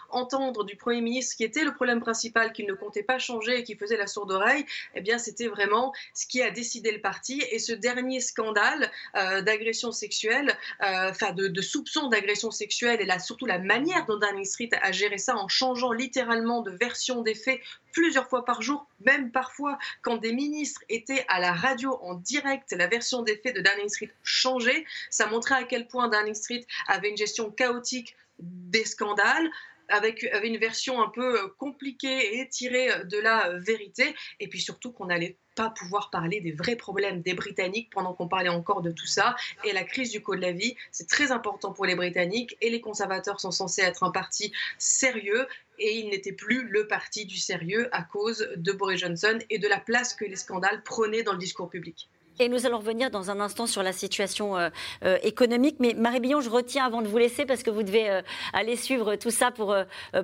[0.65, 3.77] du Premier ministre qui était le problème principal, qu'il ne comptait pas changer et qui
[3.77, 7.43] faisait la sourde oreille, eh bien, c'était vraiment ce qui a décidé le parti.
[7.51, 13.07] Et ce dernier scandale euh, d'agression sexuelle, euh, enfin de, de soupçon d'agression sexuelle, et
[13.07, 17.23] là surtout la manière dont Downing Street a géré ça en changeant littéralement de version
[17.23, 17.61] des faits
[17.93, 22.73] plusieurs fois par jour, même parfois quand des ministres étaient à la radio en direct,
[22.73, 24.85] la version des faits de Downing Street changeait.
[25.09, 29.49] Ça montrait à quel point Downing Street avait une gestion chaotique des scandales
[29.89, 35.07] avec, une version un peu compliquée et étirée de la vérité, et puis surtout qu'on
[35.07, 39.07] n'allait pas pouvoir parler des vrais problèmes des Britanniques pendant qu'on parlait encore de tout
[39.07, 39.35] ça.
[39.65, 42.71] Et la crise du coût de la vie, c'est très important pour les Britanniques, et
[42.71, 45.47] les conservateurs sont censés être un parti sérieux,
[45.79, 49.69] et il n'était plus le parti du sérieux à cause de Boris Johnson et de
[49.69, 52.09] la place que les scandales prenaient dans le discours public.
[52.39, 54.69] Et nous allons revenir dans un instant sur la situation euh,
[55.05, 55.77] euh, économique.
[55.79, 58.21] Mais Marie Billon, je retiens avant de vous laisser parce que vous devez euh,
[58.53, 59.75] aller suivre tout ça pour,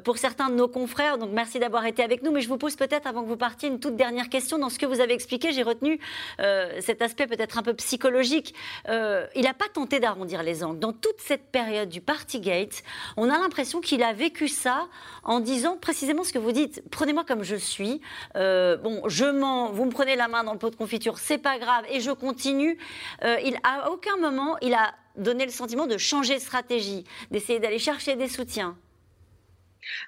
[0.04, 1.16] pour certains de nos confrères.
[1.16, 2.30] Donc merci d'avoir été avec nous.
[2.30, 4.58] Mais je vous pose peut-être, avant que vous partiez, une toute dernière question.
[4.58, 5.98] Dans ce que vous avez expliqué, j'ai retenu
[6.80, 8.54] cet aspect peut-être un peu psychologique.
[8.88, 10.78] il n'a pas tenté d'arrondir les angles.
[10.78, 12.82] Dans toute cette période du Partygate,
[13.16, 14.88] on a l'impression qu'il a vécu ça
[15.24, 16.82] en disant précisément ce que vous dites.
[16.90, 18.00] Prenez-moi comme je suis.
[18.34, 21.58] bon, je mens, vous me prenez la main dans le pot de confiture, c'est pas
[21.58, 21.84] grave.
[22.02, 22.78] Je continue.
[23.24, 27.60] Euh, il, à aucun moment, il a donné le sentiment de changer de stratégie, d'essayer
[27.60, 28.76] d'aller chercher des soutiens.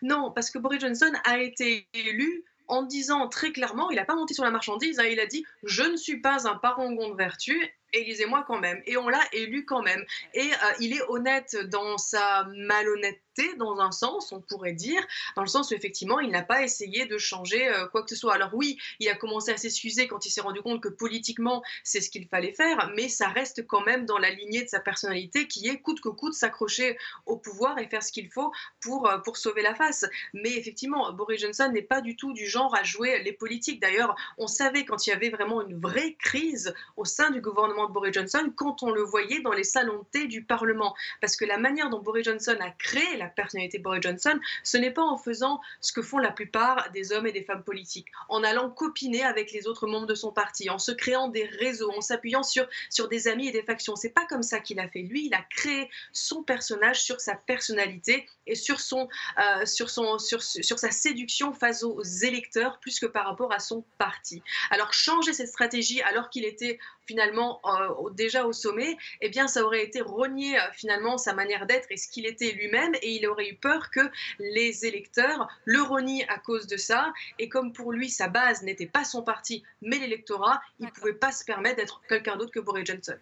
[0.03, 4.15] Non, parce que Boris Johnson a été élu en disant très clairement, il n'a pas
[4.15, 7.17] monté sur la marchandise, hein, il a dit Je ne suis pas un parangon de
[7.17, 7.57] vertu
[7.95, 8.83] élisez-moi quand même.
[8.87, 10.05] Et on l'a élu quand même.
[10.35, 13.25] Et euh, il est honnête dans sa malhonnêteté
[13.57, 15.05] dans un sens, on pourrait dire,
[15.37, 18.17] dans le sens où effectivement, il n'a pas essayé de changer euh, quoi que ce
[18.17, 18.35] soit.
[18.35, 22.01] Alors oui, il a commencé à s'excuser quand il s'est rendu compte que politiquement, c'est
[22.01, 25.49] ce qu'il fallait faire, mais ça reste quand même dans la lignée de sa personnalité
[25.49, 29.19] qui est coûte que coûte s'accrocher au pouvoir et faire ce qu'il faut pour, euh,
[29.19, 30.05] pour sauver la face.
[30.33, 33.81] Mais effectivement, Boris Johnson n'est pas du tout du genre à jouer les politiques.
[33.81, 37.84] D'ailleurs, on savait quand il y avait vraiment une vraie crise au sein du gouvernement
[37.89, 40.95] Boris Johnson quand on le voyait dans les salons de thé du Parlement.
[41.21, 44.91] Parce que la manière dont Boris Johnson a créé la personnalité Boris Johnson, ce n'est
[44.91, 48.43] pas en faisant ce que font la plupart des hommes et des femmes politiques, en
[48.43, 52.01] allant copiner avec les autres membres de son parti, en se créant des réseaux, en
[52.01, 53.97] s'appuyant sur, sur des amis et des factions.
[53.97, 55.03] C'est pas comme ça qu'il a fait.
[55.03, 60.19] Lui, il a créé son personnage sur sa personnalité et sur, son, euh, sur, son,
[60.19, 64.43] sur, sur sa séduction face aux électeurs plus que par rapport à son parti.
[64.71, 69.63] Alors changer cette stratégie alors qu'il était finalement euh, déjà au sommet, eh bien ça
[69.63, 73.27] aurait été renier euh, finalement sa manière d'être et ce qu'il était lui-même et il
[73.27, 74.01] aurait eu peur que
[74.39, 78.87] les électeurs le renient à cause de ça et comme pour lui sa base n'était
[78.87, 82.61] pas son parti mais l'électorat, il ne pouvait pas se permettre d'être quelqu'un d'autre que
[82.61, 83.17] Boris Johnson.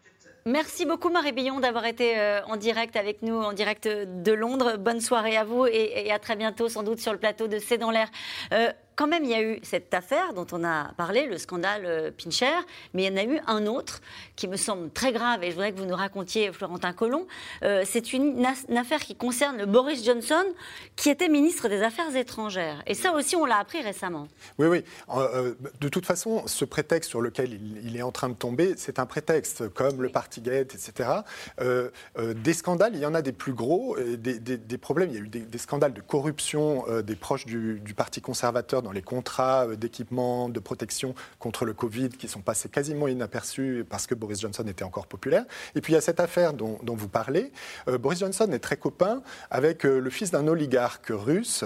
[0.45, 4.77] Merci beaucoup Marie Billon d'avoir été euh, en direct avec nous, en direct de Londres.
[4.77, 7.79] Bonne soirée à vous et, à très bientôt sans doute sur le plateau de C'est
[7.79, 8.09] dans l'air
[8.97, 12.11] quand même, il y a eu cette affaire dont on a parlé, le scandale euh,
[12.11, 12.53] Pincher,
[12.95, 14.01] mais il y en a eu un autre
[14.37, 17.27] qui me semble très grave et je voudrais que vous nous racontiez, Florentin Collomb.
[17.63, 18.45] Euh, c'est une,
[18.77, 20.45] affaire qui concerne le Boris Johnson,
[20.97, 22.83] qui était ministre des Affaires étrangères.
[22.87, 24.29] Et ça aussi, on l'a appris récemment.
[24.59, 24.85] Oui, oui.
[25.15, 27.53] Euh, de toute façon, ce prétexte sur lequel
[27.85, 31.11] il, est en train de tomber, c'est un prétexte, comme le Partygate, etc.
[32.19, 35.11] des scandales, il y en a des plus gros, des, problèmes.
[35.11, 38.92] Il y a eu des, scandales de corruption des proches du, du Parti conservateur dans
[38.93, 44.07] les contrats euh, d'équipement, de protection contre le Covid qui sont passés quasiment inaperçus parce
[44.07, 45.45] que Boris Johnson était encore populaire.
[45.75, 47.53] Et puis il y a cette affaire dont, vous parlez.
[47.89, 51.65] Euh, Boris Johnson est très copain avec euh, le fils d'un oligarque russe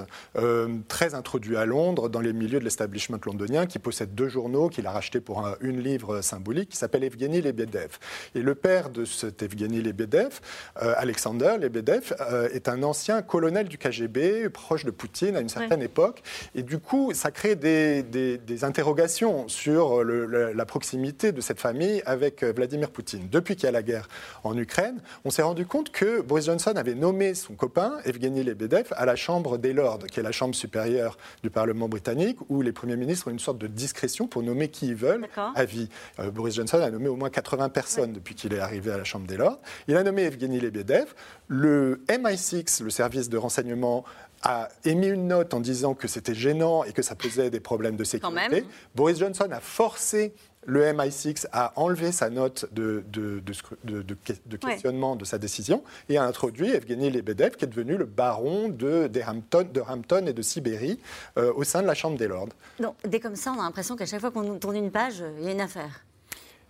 [0.89, 4.87] très introduit à Londres dans les milieux de l'establishment londonien qui possède deux journaux qu'il
[4.87, 7.99] a rachetés pour une livre symbolique qui s'appelle Evgeny Lebedev.
[8.35, 10.41] Et le père de cet Evgeny Lebedev,
[10.77, 12.15] Alexander Lebedev,
[12.53, 16.23] est un ancien colonel du KGB, proche de Poutine à une certaine époque.
[16.55, 22.53] Et du coup, ça crée des, interrogations sur la proximité de cette famille avec euh,
[22.53, 23.29] Vladimir Poutine.
[23.31, 24.09] Depuis qu'il y a la guerre
[24.45, 28.87] en Ukraine, on s'est rendu compte que Boris Johnson avait nommé son copain, Evgeny Lebedev,
[28.93, 32.73] à la Chambre des Lords, qui est la chambre supérieure du Parlement britannique, où les
[32.73, 35.89] premiers ministres ont une sorte de discrétion pour nommer qui ils veulent à vie.
[36.19, 39.05] Euh, Boris Johnson a nommé au moins 80 personnes depuis qu'il est arrivé à la
[39.05, 39.61] Chambre des Lords.
[39.89, 41.15] Il a nommé Evgeny Lebedev.
[41.49, 44.05] Le MI6, le service de renseignement
[44.47, 47.97] a émis une note en disant que c'était gênant et que ça posait des problèmes
[47.97, 48.65] de sécurité.
[48.95, 53.43] Boris Johnson a forcé le MI6 à enlever sa note de, de,
[53.85, 58.69] de, questionnement de sa décision et a introduit Evgeny Lebedev, qui est devenu le baron
[58.69, 61.01] de, de Hampton et de Sibérie
[61.39, 62.49] euh, au sein de la Chambre des Lords.
[62.81, 65.45] Donc, dès comme ça, on a l'impression qu'à chaque fois qu'on tourne une page, il
[65.45, 66.06] y a une affaire.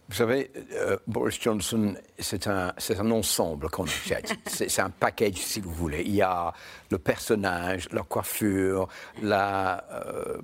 [0.09, 4.35] Vous savez, euh, Boris Johnson, c'est un, un, ensemble qu'on achète.
[4.47, 6.03] c'est un package, si vous voulez.
[6.07, 6.53] Il y a
[6.91, 8.89] le personnage, la coiffure,
[9.21, 10.39] la, euh,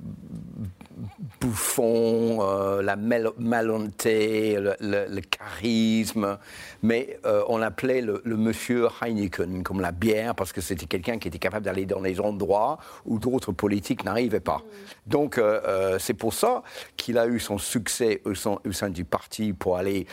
[1.40, 6.38] bouffon, euh, la malhonnêteté, le, charisme.
[6.82, 11.28] Mais euh, on l'appelait le, monsieur Heineken, comme la bière, parce que c'était quelqu'un qui
[11.28, 14.62] était capable d'aller dans les endroits où d'autres politiques n'arrivaient pas.
[15.06, 16.62] Donc euh, c'est pour ça
[16.96, 20.06] qu'il a eu son succès au sein, du parti pour aller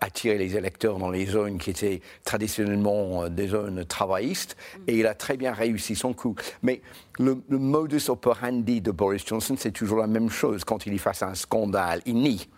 [0.00, 4.56] attirer les électeurs dans les zones qui étaient traditionnellement des zones travaillistes.
[4.86, 6.34] Et il a très bien réussi son coup.
[6.62, 6.82] Mais
[7.20, 10.64] le, modus operandi de Boris Johnson, c'est toujours la même chose.
[10.64, 12.48] Quand il y à un scandale, il nie.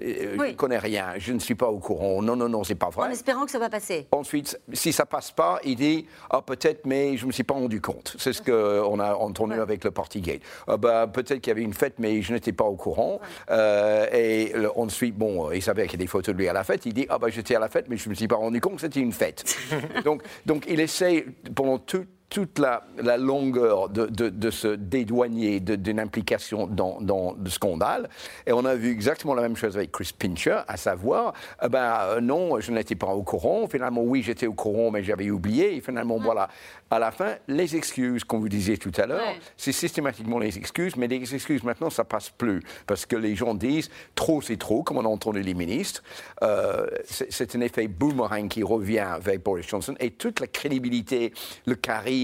[0.00, 2.22] Euh, je ne connais rien, je ne suis pas au courant.
[2.22, 3.08] Non, non, non, c'est pas vrai.
[3.08, 4.06] En espérant que ça va passer.
[4.10, 7.80] Ensuite, si ça passe pas, il dit ah peut-être, mais je me suis pas rendu
[7.80, 8.16] compte.
[8.18, 10.40] C'est ce qu'on a entendu avec le Partygate.
[10.66, 13.20] Ah, bah, peut-être qu'il y avait une fête, mais je n'étais pas au courant.
[13.50, 16.64] Euh, et ensuite, bon, il savait qu'il y a des photos de lui à la
[16.64, 16.86] fête.
[16.86, 18.76] Il dit ah bah j'étais à la fête, mais je me suis pas rendu compte
[18.76, 19.44] que c'était une fête.
[20.04, 22.82] donc, donc il essaie pendant tout toute la,
[23.18, 28.08] longueur de, se dédouaner d'une implication dans, dans le scandale.
[28.46, 31.98] Et on a vu exactement la même chose avec Chris Pincher, à savoir, eh ben,
[32.00, 33.68] euh, non, je n'étais pas au courant.
[33.68, 35.76] Finalement, oui, j'étais au courant, mais j'avais oublié.
[35.76, 36.48] Et finalement, voilà,
[36.90, 40.96] à la fin, les excuses, comme vous disiez tout à l'heure, c'est systématiquement les excuses,
[40.96, 42.62] mais les excuses maintenant, ça passe plus.
[42.86, 46.02] Parce que les gens disent trop, c'est trop, comme on a entendu les ministres.
[46.42, 49.94] Euh, c'est un effet boomerang qui revient vers Boris Johnson.
[50.00, 51.34] Et toute la crédibilité,
[51.66, 52.21] le charisme,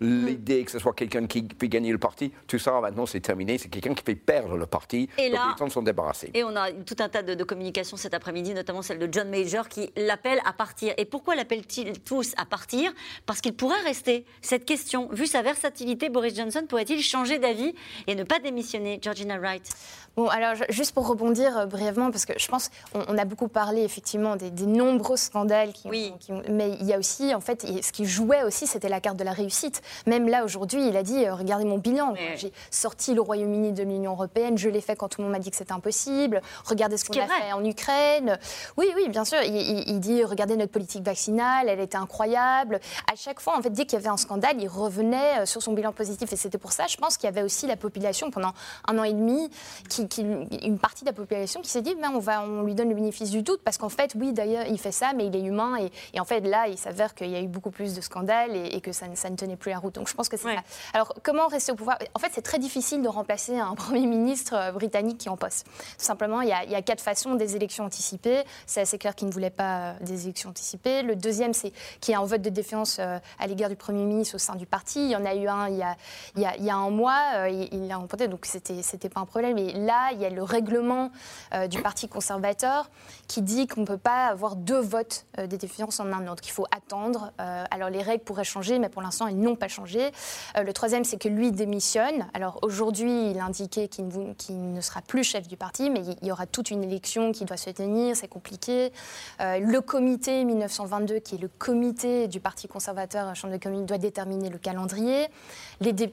[0.00, 3.58] l'idée que ce soit quelqu'un qui fait gagner le parti, tout ça maintenant c'est terminé.
[3.58, 5.08] C'est quelqu'un qui fait perdre le parti.
[5.18, 6.30] Et donc les sont débarrassés.
[6.34, 9.28] Et on a tout un tas de, de communications cet après-midi, notamment celle de John
[9.28, 10.94] Major qui l'appelle à partir.
[10.96, 12.92] Et pourquoi l'appellent-ils tous à partir?
[13.26, 14.24] Parce qu'il pourrait rester.
[14.40, 17.74] Cette question, vu sa versatilité, Boris Johnson pourrait-il changer d'avis
[18.06, 18.98] et ne pas démissionner?
[19.02, 19.68] Georgina Wright
[20.16, 23.82] Bon, alors juste pour rebondir euh, brièvement, parce que je pense on, a beaucoup parlé
[23.82, 26.12] effectivement des, nombreux scandales qui, oui.
[26.50, 29.24] mais il y a aussi en fait ce qui jouait aussi, c'était la carte de
[29.24, 29.80] la réussite.
[30.06, 33.82] Même là aujourd'hui, il a dit euh, regardez mon bilan, j'ai sorti le Royaume-Uni de
[33.82, 36.42] l'Union européenne, je l'ai fait quand tout le monde m'a dit que c'était impossible.
[36.64, 38.38] Regardez ce qu'on a fait en Ukraine.
[38.76, 39.38] Oui, oui, bien sûr.
[39.42, 42.80] Il, dit regardez notre politique vaccinale, elle était incroyable.
[43.10, 45.62] À chaque fois, en fait, dès qu'il y avait un scandale, il revenait euh, sur
[45.62, 48.30] son bilan positif, et c'était pour ça, je pense qu'il y avait aussi la population
[48.30, 48.52] pendant
[48.88, 49.50] un an et demi
[49.88, 52.88] qui une partie de la population qui s'est dit, ben, on, va, on lui donne
[52.88, 55.42] le bénéfice du doute, parce qu'en fait, oui, d'ailleurs, il fait ça, mais il est
[55.42, 55.76] humain.
[56.14, 58.80] Et, en fait, là, il s'avère qu'il y a eu beaucoup plus de scandales et,
[58.80, 59.94] que ça, ça, ne tenait plus la route.
[59.94, 60.62] Donc je pense que c'est ça.
[60.92, 61.98] Alors, comment rester au pouvoir?
[62.14, 65.36] En fait, c'est très difficile de remplacer un Premier ministre euh, britannique qui est en
[65.36, 65.66] poste.
[65.66, 68.42] Tout simplement, il y, a, il y a quatre façons des élections anticipées.
[68.66, 71.02] C'est assez clair qu'il ne voulait pas euh, des élections anticipées.
[71.02, 74.04] Le deuxième, c'est qu'il y a un vote de défiance euh, à l'égard du Premier
[74.04, 75.04] ministre au sein du parti.
[75.04, 75.96] Il y en a eu un il y a,
[76.36, 79.26] il y a, il y a un mois, il l'a remporté, donc c'était pas un
[79.26, 79.58] problème.
[79.58, 81.10] Et là, il y a le règlement
[81.54, 82.90] euh, du Parti conservateur
[83.28, 86.42] qui dit qu'on ne peut pas avoir deux votes euh, des défiances en un autre,
[86.42, 87.32] qu'il faut attendre.
[87.40, 90.10] Euh, alors les règles pourraient changer, mais pour l'instant, elles n'ont pas changé.
[90.56, 92.26] le troisième, c'est que lui démissionne.
[92.34, 96.32] Alors aujourd'hui, il a indiqué qu'il ne, sera plus chef du parti, mais il y
[96.32, 98.92] aura toute une élection qui doit se tenir, c'est compliqué.
[99.40, 103.86] le comité 1922, qui est le comité du Parti conservateur à la Chambre des communes,
[103.86, 105.28] doit déterminer le calendrier.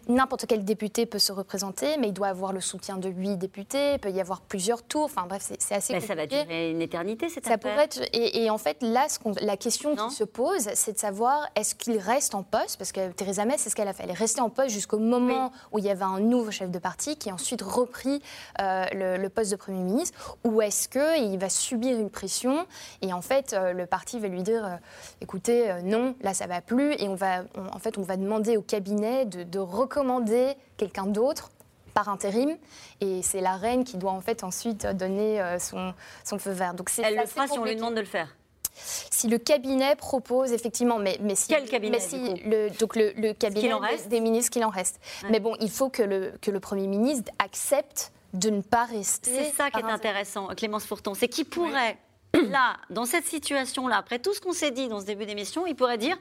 [0.08, 3.69] N'importe quel député peut se représenter, mais il doit avoir le soutien de huit députés,
[3.74, 5.06] il peut y avoir plusieurs tours.
[5.06, 8.50] Enfin bref, c'est assez Mais ça va durer une éternité, cette ça Pourrait être, et,
[8.50, 12.36] en fait, là, ce la question qui se pose, c'est de savoir est-ce qu'il reste
[12.36, 12.78] en poste?
[12.78, 14.04] Parce que Theresa May, c'est ce qu'elle a fait.
[14.04, 16.80] Elle est restée en poste jusqu'au moment où il y avait un nouveau chef de
[16.80, 18.22] parti qui a ensuite repris
[18.62, 20.38] euh, le, poste de Premier ministre.
[20.44, 22.66] Ou est-ce qu'il va subir une pression
[23.02, 24.76] et en fait, euh, le parti va lui dire euh,
[25.22, 26.94] écoutez, non, là, ça va plus.
[26.94, 31.52] Et on va, en fait, on va demander au cabinet de, de recommander quelqu'un d'autre
[32.00, 32.58] par intérim.
[33.02, 36.74] Et c'est la reine qui doit en fait ensuite donner euh, son, son feu vert.
[36.74, 38.36] Donc Elle le fera si on lui demande de le faire
[39.12, 43.34] si le cabinet propose effectivement, mais, mais si, quel cabinet mais si le, donc le,
[43.34, 43.74] cabinet
[44.08, 45.02] des ministres qu'il en reste.
[45.30, 49.32] Mais bon, il faut que le, que le Premier ministre accepte de ne pas rester.
[49.32, 51.98] C'est ça qui est intéressant, Clémence Fourton, c'est qu'il pourrait,
[52.34, 55.76] là, dans cette situation-là, après tout ce qu'on s'est dit dans ce début d'émission, il
[55.76, 56.18] pourrait dire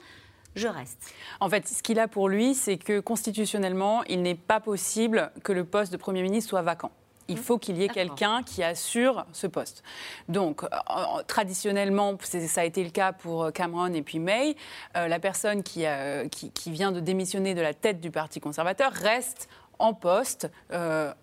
[0.55, 0.99] je reste.
[1.41, 5.53] En fait, ce qu'il a pour lui, c'est que constitutionnellement, il n'est pas possible que
[5.53, 6.91] le poste de Premier ministre soit vacant
[7.29, 7.39] il mmh.
[7.39, 9.83] faut qu'il y ait quelqu'un qui assure ce poste.
[10.29, 10.69] Donc, euh,
[11.27, 14.57] traditionnellement, ça a été le cas pour euh, Cameron et puis May.
[14.97, 15.85] Euh, la personne qui,
[16.31, 20.51] qui, vient de démissionner de la tête du Parti conservateur reste en poste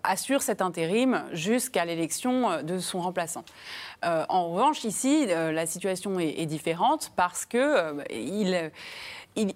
[0.03, 3.43] assure cet intérim jusqu'à l'élection de son remplaçant.
[4.03, 8.71] en revanche, ici, la situation est, différente parce que il
[9.35, 9.53] il,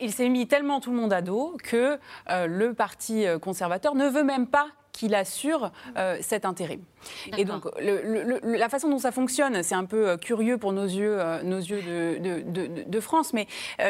[0.00, 1.98] il s'est mis tellement tout le monde à dos que
[2.30, 5.70] euh, le Parti euh, conservateur ne veut même pas qu'il assure
[6.20, 6.82] cet intérim.
[7.36, 11.58] Et donc, la façon dont ça fonctionne, c'est un peu curieux pour nos yeux, nos
[11.58, 13.46] yeux de, de, France, mais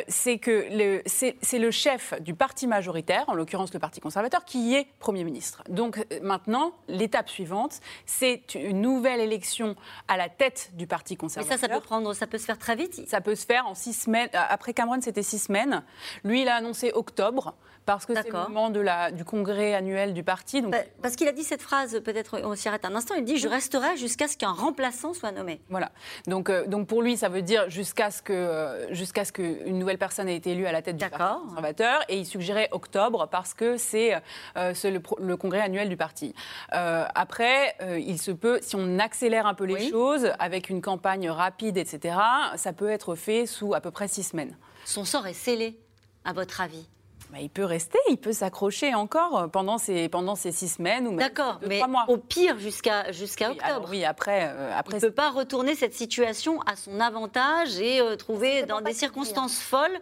[0.08, 4.86] c'est que c'est le chef du parti majoritaire, en l'occurrence le Parti conservateur, qui est
[4.98, 5.62] Premier ministre.
[5.68, 9.76] Donc maintenant, l'étape suivante, c'est une nouvelle élection
[10.08, 11.56] à la tête du Parti conservateur.
[11.56, 13.08] Et ça, ça peut, prendre, ça peut se faire très vite?
[13.08, 14.28] Ça peut se faire en six semaines.
[14.32, 15.82] Après Cameron, c'était six semaines.
[16.24, 17.54] Lui, il a annoncé octobre
[17.86, 20.62] parce que c'est le moment de la, du congrès annuel du parti.
[20.62, 20.72] Donc...
[20.72, 23.36] Bah, parce qu'il a dit cette phrase, peut-être on s'y arrête un instant, il dit
[23.38, 25.60] «je resterai jusqu'à ce qu'un remplaçant soit nommé».
[25.68, 25.92] Voilà.
[26.26, 29.98] Donc, euh, donc pour lui, ça veut dire jusqu'à ce qu'une jusqu'à ce qu'une nouvelle
[29.98, 32.00] personne ait été élue à la tête du Parti conservateur.
[32.08, 34.14] Et il suggérait octobre parce que c'est
[34.56, 36.34] euh, le, congrès annuel du parti.
[36.74, 41.30] Euh, après, il se peut, si on accélère un peu les choses, avec une campagne
[41.30, 42.16] rapide, etc.,
[42.56, 44.56] ça peut être fait sous à peu près six semaines.
[44.84, 45.78] Son sort est scellé,
[46.24, 46.88] à votre avis?
[47.32, 51.10] Bah, il peut rester, il peut s'accrocher encore pendant ces, pendant ces six semaines ou
[51.10, 52.04] même D'accord, mais mois.
[52.08, 53.88] au pire jusqu'à jusqu'à octobre.
[53.90, 54.98] oui, après, euh, après.
[54.98, 58.92] Il ne peut pas retourner cette situation à son avantage et euh, trouver dans des
[58.92, 59.98] circonstances folles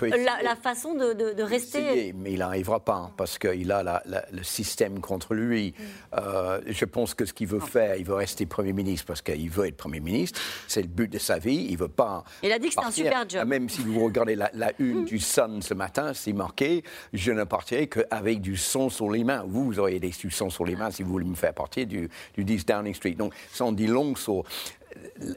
[0.00, 2.12] la, façon de, de, rester.
[2.12, 4.02] mais il n'arrivera pas hein, parce qu'il a
[4.32, 5.74] le système contre lui.
[5.78, 5.82] Mm.
[6.18, 9.50] Euh, je pense que ce qu'il veut faire, il veut rester Premier ministre parce qu'il
[9.50, 10.40] veut être Premier ministre.
[10.66, 11.66] C'est le but de sa vie.
[11.70, 12.24] Il veut pas.
[12.42, 13.46] Il a dit que c'est un super job.
[13.46, 15.04] Même si vous regardez la, une mm.
[15.04, 16.63] du Sun ce matin, c'est marqué
[17.12, 19.44] je ne partirai qu'avec du sang sur les mains.
[19.46, 21.86] Vous, vous auriez des du sang sur les mains si vous voulez me faire partir
[21.86, 23.14] du, du 10 Downing Street.
[23.14, 24.44] Donc, ça en dit long sur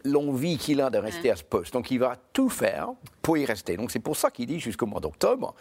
[0.03, 1.73] l'envie qu'il a de rester à ce poste.
[1.73, 2.89] Donc il va tout faire
[3.27, 3.75] pour y rester.
[3.75, 5.53] Donc c'est pour ça qu'il dit jusqu'au mois d'octobre,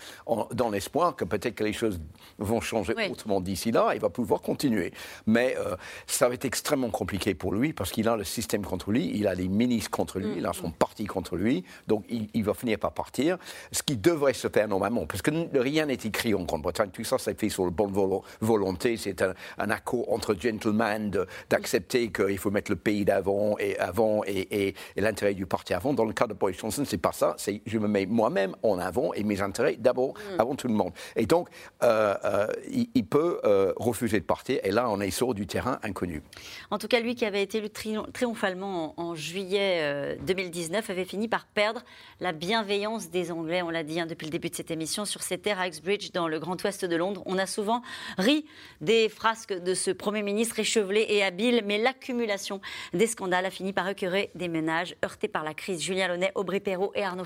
[0.53, 2.01] dans l'espoir que peut-être que les choses
[2.39, 4.93] vont changer autrement d'ici là, il va pouvoir continuer.
[5.27, 5.75] Mais euh,
[6.07, 9.27] ça va être extrêmement compliqué pour lui parce qu'il a le système contre lui, il
[9.27, 10.75] a les ministres contre lui, il a son mm.
[10.75, 13.37] parti contre lui, donc il, va finir par partir.
[13.73, 17.19] Ce qui devrait se faire normalement, parce que rien n'est écrit en Grande-Bretagne, tout ça
[17.19, 17.93] c'est fait sur le bonne
[18.41, 21.11] volonté, c'est un, accord entre gentlemen
[21.51, 25.93] d'accepter qu'il faut mettre le pays d'avant et avant et, l'intérêt du parti avant.
[25.95, 27.35] Dans le cas de Boris Johnson, c'est pas ça.
[27.39, 30.41] C'est je me mets moi-même en avant et mes intérêts d'abord mm.
[30.41, 30.93] avant tout le monde.
[31.15, 31.49] Et donc,
[31.83, 34.59] euh, euh, il, peut euh, refuser de partir.
[34.65, 36.23] Et là, on est sur du terrain inconnu.
[36.71, 41.47] En tout cas, lui qui avait été élu triomphalement en, juillet 2019 avait fini par
[41.47, 41.83] perdre
[42.21, 43.63] la bienveillance des Anglais.
[43.63, 46.11] On l'a dit hein, depuis le début de cette émission sur ces terres à Exbridge,
[46.13, 47.23] dans le Grand Ouest de Londres.
[47.27, 47.83] On a souvent
[48.19, 48.45] ri
[48.81, 52.61] des frasques de ce Premier ministre échevelé et habile, mais l'accumulation
[52.93, 55.83] des scandales a fini par écœurer des ménages heurtés par la crise.
[55.83, 57.25] Julien Launay, Aubry Perrault et Arnaud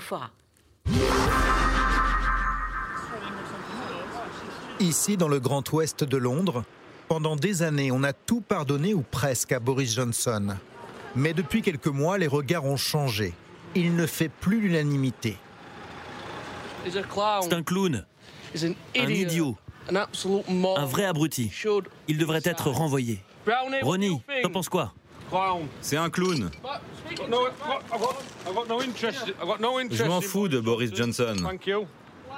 [4.79, 6.63] Ici, dans le Grand Ouest de Londres,
[7.07, 10.55] pendant des années, on a tout pardonné ou presque à Boris Johnson.
[11.15, 13.33] Mais depuis quelques mois, les regards ont changé.
[13.75, 15.37] Il ne fait plus l'unanimité.
[16.85, 16.97] C'est
[17.53, 18.05] un clown,
[18.55, 19.55] un idiot,
[19.89, 21.51] un vrai abruti.
[22.07, 23.23] Il devrait être renvoyé.
[23.81, 24.93] Ronnie, t'en penses quoi
[25.81, 26.49] c'est un clown.
[29.91, 31.35] Je m'en fous de Boris Johnson.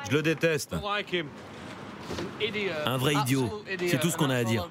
[0.09, 0.75] Je le déteste.
[2.85, 3.63] Un vrai idiot.
[3.87, 4.69] C'est tout ce qu'on a à dire.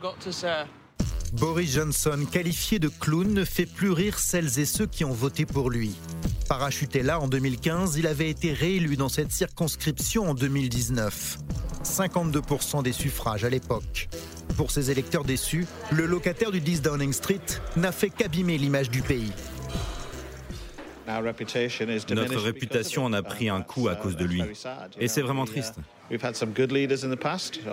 [1.32, 5.46] Boris Johnson, qualifié de clown, ne fait plus rire celles et ceux qui ont voté
[5.46, 5.94] pour lui.
[6.46, 11.38] Parachuté là en 2015, il avait été réélu dans cette circonscription en 2019.
[11.82, 14.10] 52% des suffrages à l'époque.
[14.58, 17.40] Pour ses électeurs déçus, le locataire du 10 Downing Street
[17.76, 19.32] n'a fait qu'abîmer l'image du pays.
[22.10, 24.42] Notre réputation en a pris un coup à cause de lui.
[24.98, 25.74] Et c'est vraiment triste.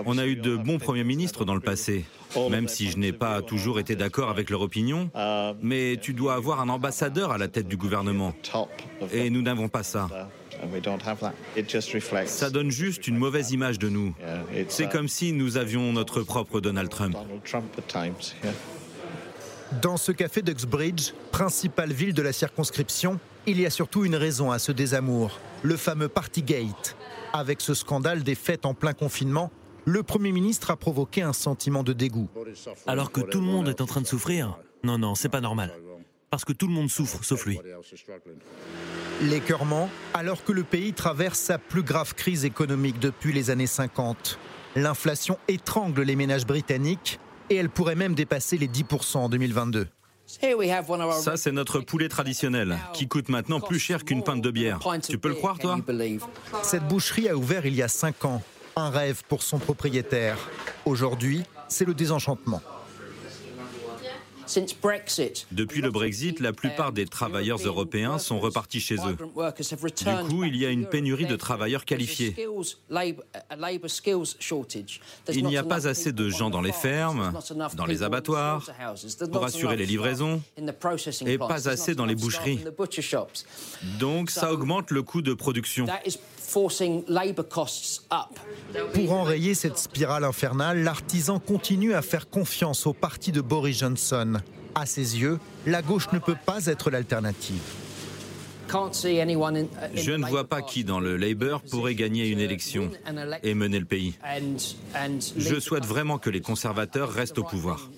[0.06, 2.06] On a eu de bons premiers ministres dans le passé,
[2.50, 5.12] même si je n'ai pas toujours été d'accord avec leur opinion.
[5.62, 8.34] Mais tu dois avoir un ambassadeur à la tête du gouvernement.
[9.12, 10.08] Et nous n'avons pas ça.
[12.26, 14.14] Ça donne juste une mauvaise image de nous.
[14.68, 17.16] C'est uh, comme si nous avions notre propre Donald Trump.
[19.82, 23.20] Dans ce café d'Uxbridge, principale ville de la circonscription,
[23.50, 26.96] il y a surtout une raison à ce désamour, le fameux Partygate.
[27.34, 29.52] Avec ce scandale des fêtes en plein confinement,
[29.86, 32.30] le Premier ministre a provoqué un sentiment de dégoût.
[32.86, 35.74] Alors que tout le monde est en train de souffrir Non, non, c'est pas normal.
[36.30, 37.60] Parce que tout le monde souffre, sauf lui.
[39.24, 44.38] L'écœurement, alors que le pays traverse sa plus grave crise économique depuis les années 50.
[44.76, 47.20] L'inflation étrangle les ménages britanniques
[47.50, 49.88] et elle pourrait même dépasser les 10% en 2022.
[51.22, 54.80] Ça, c'est notre poulet traditionnel, qui coûte maintenant plus cher qu'une pinte de bière.
[55.08, 55.80] Tu peux le croire, toi
[56.62, 58.42] Cette boucherie a ouvert il y a 5 ans.
[58.76, 60.38] Un rêve pour son propriétaire.
[60.86, 62.62] Aujourd'hui, c'est le désenchantement.
[65.52, 69.16] Depuis le Brexit, la plupart des travailleurs européens sont repartis chez eux.
[69.16, 72.36] Du coup, il y a une pénurie de travailleurs qualifiés.
[75.32, 77.34] Il n'y a pas assez de gens dans les fermes,
[77.76, 78.70] dans les abattoirs,
[79.32, 80.42] pour assurer les livraisons,
[81.26, 82.60] et pas assez dans les boucheries.
[84.00, 85.86] Donc ça augmente le coût de production.
[88.94, 94.40] Pour enrayer cette spirale infernale, l'artisan continue à faire confiance au parti de Boris Johnson.
[94.76, 97.62] À ses yeux, la gauche ne peut pas être l'alternative.
[98.70, 102.92] Je ne vois pas qui dans le Labour pourrait gagner une élection
[103.44, 104.14] et mener le pays.
[105.38, 107.90] Je souhaite vraiment que les conservateurs restent au pouvoir.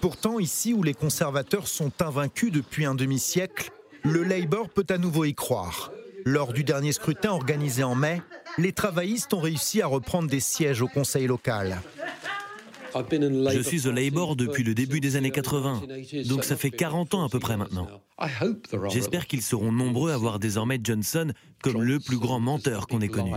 [0.00, 3.70] Pourtant, ici où les conservateurs sont invaincus depuis un demi-siècle,
[4.02, 5.90] le Labour peut à nouveau y croire.
[6.24, 8.22] Lors du dernier scrutin organisé en mai,
[8.58, 11.80] les travaillistes ont réussi à reprendre des sièges au conseil local.
[12.94, 15.82] Je suis au Labour depuis le début des années 80,
[16.26, 17.88] donc ça fait 40 ans à peu près maintenant.
[18.90, 23.08] J'espère qu'ils seront nombreux à voir désormais Johnson comme le plus grand menteur qu'on ait
[23.08, 23.32] connu.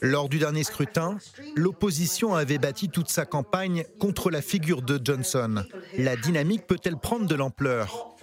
[0.00, 1.18] Lors du dernier scrutin,
[1.56, 5.64] l'opposition avait bâti toute sa campagne contre la figure de Johnson.
[5.98, 8.13] La dynamique peut-elle prendre de l'ampleur?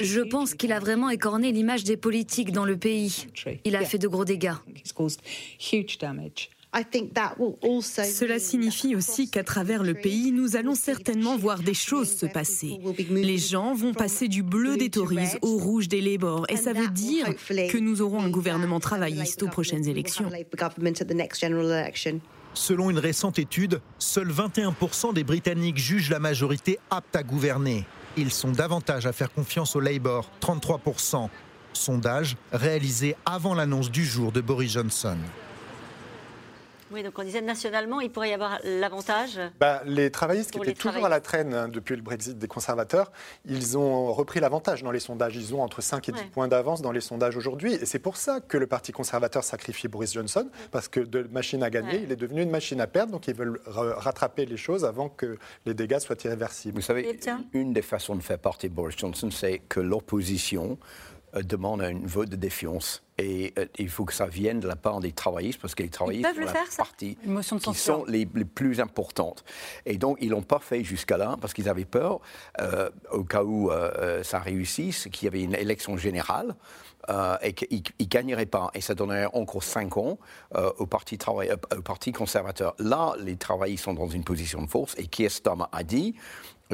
[0.00, 3.26] Je pense qu'il a vraiment écorné l'image des politiques dans le pays.
[3.64, 4.54] Il a fait de gros dégâts.
[7.82, 12.78] Cela signifie aussi qu'à travers le pays, nous allons certainement voir des choses se passer.
[13.10, 16.88] Les gens vont passer du bleu des Tories au rouge des Labour et ça veut
[16.88, 20.30] dire que nous aurons un gouvernement travailliste aux prochaines élections.
[22.54, 27.86] Selon une récente étude, seuls 21% des Britanniques jugent la majorité apte à gouverner.
[28.16, 31.28] Ils sont davantage à faire confiance au Labour, 33%.
[31.72, 35.16] Sondage réalisé avant l'annonce du jour de Boris Johnson.
[36.92, 39.38] Oui, donc on disait nationalement, il pourrait y avoir l'avantage.
[39.58, 43.12] Bah, les travaillistes qui étaient toujours à la traîne hein, depuis le Brexit des conservateurs,
[43.44, 45.36] ils ont repris l'avantage dans les sondages.
[45.36, 47.74] Ils ont entre 5 et 10 points d'avance dans les sondages aujourd'hui.
[47.74, 51.62] Et c'est pour ça que le Parti conservateur sacrifie Boris Johnson, parce que de machine
[51.62, 53.12] à gagner, il est devenu une machine à perdre.
[53.12, 56.76] Donc ils veulent rattraper les choses avant que les dégâts soient irréversibles.
[56.76, 57.18] Vous savez,
[57.52, 60.78] une des façons de faire partie de Boris Johnson, c'est que l'opposition
[61.36, 63.02] euh, demande un vote de défiance.
[63.20, 65.90] Et euh, il faut que ça vienne de la part des travaillistes, parce que les
[65.90, 67.18] travaillistes sont la partie
[67.62, 69.44] qui sont les, plus importantes.
[69.84, 72.20] Et donc, ils l'ont pas fait jusqu'à là, parce qu'ils avaient peur,
[72.60, 73.70] euh, au cas où
[74.22, 76.54] ça réussisse, qu'il y avait une élection générale.
[77.42, 78.70] et qu'ils ne gagneraient pas.
[78.74, 80.18] Et ça donnerait encore cinq ans
[80.78, 82.74] au, parti travail, au Parti conservateur.
[82.78, 84.94] Là, les travaillistes sont dans une position de force.
[84.96, 86.14] Et Keir Starmer a dit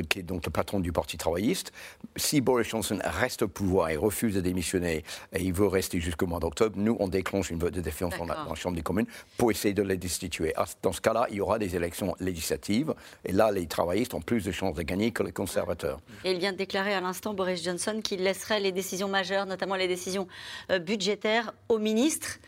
[0.02, 1.72] qui est donc le patron du Parti travailliste,
[2.16, 6.26] si Boris Johnson reste au pouvoir et refuse de démissionner et il veut rester jusqu'au
[6.26, 9.50] mois d'octobre, nous, on déclenche une vote de défiance dans la, Chambre des communes pour
[9.50, 10.54] essayer de les destituer.
[10.56, 12.94] Ah, dans ce cas-là, il y aura des élections législatives
[13.24, 16.00] et là, les travaillistes ont plus de chances de gagner que les conservateurs.
[16.24, 19.76] Et il vient de déclarer à l'instant, Boris Johnson, qu'il laisserait les décisions majeures, notamment
[19.76, 20.26] les décisions
[20.70, 22.38] euh, budgétaires, aux ministres.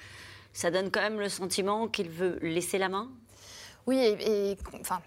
[0.53, 3.09] Ça donne quand même le sentiment qu'il veut laisser la main?
[3.87, 5.01] Oui, et, et enfin,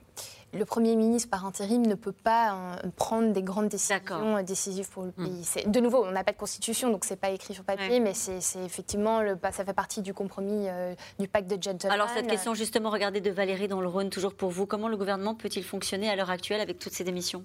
[0.54, 4.90] le Premier ministre par intérim ne peut pas euh, prendre des grandes décisions euh, décisives
[4.90, 5.26] pour le hmm.
[5.26, 5.66] pays.
[5.66, 8.40] De nouveau, on n'a pas de constitution, donc c'est pas écrit sur papier, mais c'est
[8.66, 11.94] effectivement, le, ça fait partie du compromis euh, du pacte de gentleman.
[11.94, 14.98] Alors cette question justement, regardez de Valérie dans le Rhône, toujours pour vous, comment le
[14.98, 17.44] gouvernement peut-il fonctionner à l'heure actuelle avec toutes ces démissions?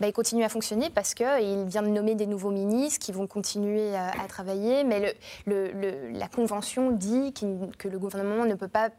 [0.00, 3.26] Bah, il continue à fonctionner parce qu'il vient de nommer des nouveaux ministres qui vont
[3.26, 5.16] continuer à, travailler, mais
[5.46, 5.72] le,
[6.12, 7.32] la Convention dit
[7.78, 8.90] que le gouvernement ne peut pas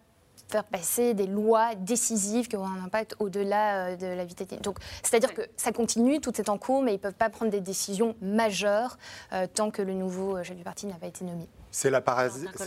[0.49, 4.57] faire passer des lois décisives qui auront un impact au-delà euh, de la vitalité.
[4.57, 7.51] Donc, c'est-à-dire que ça continue, tout est en cours, mais ils ne peuvent pas prendre
[7.51, 8.97] des décisions majeures
[9.33, 11.47] euh, tant que le nouveau euh, chef du parti n'a pas été nommé.
[11.71, 12.01] C'est la,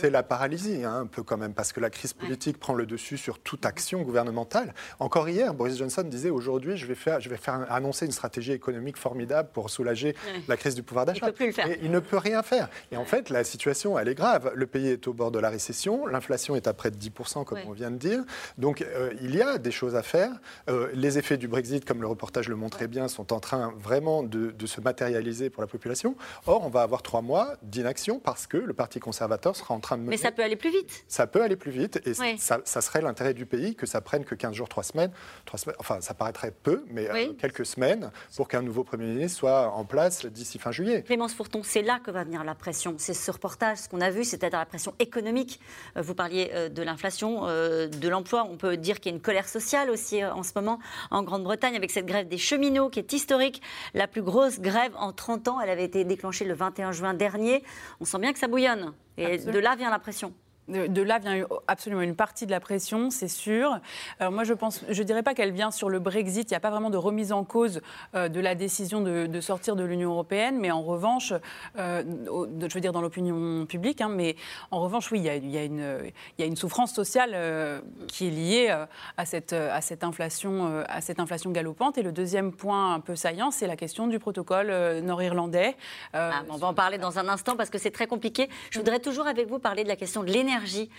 [0.09, 3.17] la, paralysie, hein, un peu quand même, parce que la crise politique prend le dessus
[3.17, 4.73] sur toute action gouvernementale.
[4.99, 8.53] Encore hier, Boris Johnson disait aujourd'hui, je vais faire, je vais faire annoncer une stratégie
[8.53, 10.15] économique formidable pour soulager
[10.47, 11.29] la crise du pouvoir d'achat.
[11.39, 12.69] Il, il ne peut rien faire.
[12.91, 14.51] Et en fait, la situation, elle est grave.
[14.55, 17.59] Le pays est au bord de la récession, l'inflation est à près de 10%, comme
[17.67, 18.23] on vient de dire.
[18.57, 20.31] Donc, euh, il y a des choses à faire.
[20.69, 24.23] Euh, les effets du Brexit, comme le reportage le montrait bien, sont en train vraiment
[24.23, 26.15] de, de se matérialiser pour la population.
[26.45, 29.97] Or, on va avoir trois mois d'inaction parce que le Parti conservateur sera en train
[29.97, 30.11] de mener...
[30.11, 31.03] Mais ça peut aller plus vite.
[31.07, 34.35] Ça peut aller plus vite et ça, serait l'intérêt du pays que ça prenne que
[34.35, 35.11] 15 jours, 3 semaines.
[35.45, 39.39] 3 semaines enfin, ça paraîtrait peu, mais euh, quelques semaines pour qu'un nouveau Premier ministre
[39.39, 41.03] soit en place d'ici fin juillet.
[41.03, 42.95] Clémence Fourton, c'est là que va venir la pression.
[42.97, 45.59] C'est ce reportage, ce qu'on a vu, c'était la pression économique.
[45.97, 48.47] Euh, vous parliez euh, de l'inflation, de l'emploi.
[48.49, 50.79] On peut dire qu'il y a une colère sociale aussi en ce moment
[51.11, 53.61] en Grande-Bretagne avec cette grève des cheminots qui est historique.
[53.93, 57.63] La plus grosse grève en 30 ans, elle avait été déclenchée le 21 juin dernier.
[57.99, 58.82] On sent bien que ça bouillonne.
[59.17, 60.33] Et de là vient la pression.
[60.69, 63.79] De, là vient absolument une partie de la pression, c'est sûr.
[64.19, 66.49] Alors moi, je pense, je dirais pas qu'elle vient sur le Brexit.
[66.49, 67.81] Il n'y a pas vraiment de remise en cause
[68.15, 71.33] euh, de la décision de, sortir de l'Union européenne, mais en revanche,
[71.77, 74.37] euh, je veux dire dans l'opinion publique, hein, mais
[74.71, 78.85] en revanche, oui, il y a, une, souffrance sociale euh, qui est liée
[79.17, 81.97] à cette, à cette inflation, à cette inflation galopante.
[81.97, 85.75] Et le deuxième point un peu saillant, c'est la question du protocole nord-irlandais.
[86.13, 88.49] Ah, on va en parler dans un instant parce que c'est très compliqué.
[88.69, 90.52] Je voudrais toujours avec vous parler de la question de l'énergie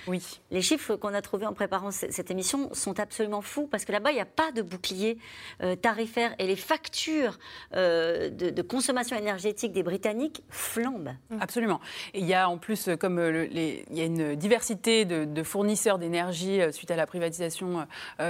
[0.06, 0.22] oui.
[0.50, 4.10] Les chiffres qu'on a trouvés en préparant cette émission sont absolument fous parce que là-bas,
[4.10, 5.18] il n'y a pas de bouclier
[5.62, 7.38] euh, tarifaire et les factures
[7.74, 11.14] euh, de, consommation énergétique des Britanniques flambent.
[11.30, 11.38] Mmh.
[11.40, 11.80] Absolument.
[12.12, 15.98] Et il y a en plus, comme euh, il y a une diversité de, fournisseurs
[15.98, 17.86] d'énergie suite à la privatisation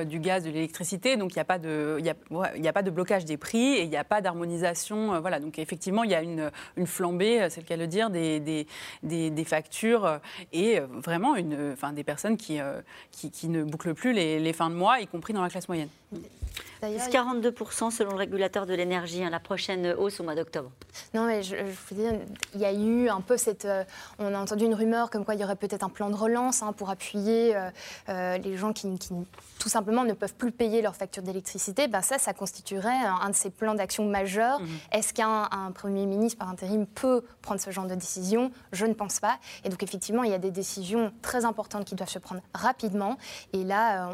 [0.06, 2.90] du gaz, de l'électricité, donc il n'y a, pas de, il y a, pas de
[2.90, 5.20] blocage des prix et il n'y a pas d'harmonisation.
[5.20, 6.50] voilà, donc effectivement, il y a une,
[6.86, 10.18] flambée, c'est le cas de le dire, des, des, des factures
[10.52, 14.74] et vraiment vraiment une, des personnes qui, euh, qui, ne bouclent plus les, fins de
[14.74, 15.88] mois, y compris dans la classe moyenne.
[16.88, 20.70] 42% selon le régulateur de l'énergie, hein, la prochaine hausse au mois d'octobre.
[21.12, 22.20] Non, mais je, je, veux dire,
[22.54, 23.64] il y a eu un peu cette.
[23.64, 23.84] Euh,
[24.18, 26.62] on a entendu une rumeur comme quoi il y aurait peut-être un plan de relance
[26.62, 27.70] hein, pour appuyer euh,
[28.08, 28.88] euh, les gens qui,
[29.58, 31.88] tout simplement, ne peuvent plus payer leur facture d'électricité.
[31.88, 32.90] Ben ça, ça constituerait
[33.22, 34.60] un, de ces plans d'action majeurs.
[34.60, 34.68] Mhm.
[34.92, 38.50] Est-ce qu'un Premier ministre par intérim peut prendre ce genre de décision?
[38.72, 39.38] Je ne pense pas.
[39.64, 43.18] Et donc, effectivement, il y a des décisions très importantes qui doivent se prendre rapidement.
[43.52, 44.10] Et là,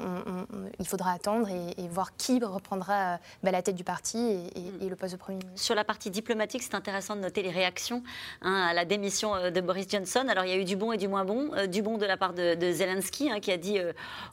[0.79, 4.19] il faudra attendre et, et voir qui reprendra euh, bah, la tête du parti
[4.55, 5.61] et, le poste de Premier ministre.
[5.61, 8.03] Sur la partie diplomatique, c'est intéressant de noter les réactions
[8.43, 10.25] hein, à la démission euh, de Boris Johnson.
[10.29, 11.51] Alors il y a eu du bon et du moins bon.
[11.55, 13.79] Euh, du bon de la part de, Zelensky, hein, qui a dit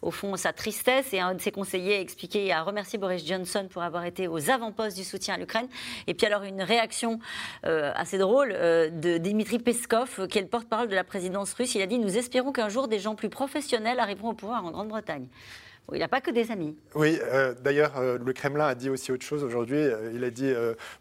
[0.01, 3.25] au fond sa tristesse, et un de ses conseillers a expliqué et a remercié Boris
[3.25, 5.67] Johnson pour avoir été aux avant-postes du soutien à l'Ukraine.
[6.07, 7.19] Et puis alors une réaction
[7.63, 11.75] assez drôle de Dimitri Peskov, qui est le porte-parole de la présidence russe.
[11.75, 14.71] Il a dit Nous espérons qu'un jour des gens plus professionnels arriveront au pouvoir en
[14.71, 15.27] Grande-Bretagne.
[15.93, 16.75] Il n'a pas que des amis.
[16.95, 19.77] Oui, euh, d'ailleurs, euh, le Kremlin a dit aussi autre chose aujourd'hui.
[19.77, 20.53] Euh, il a dit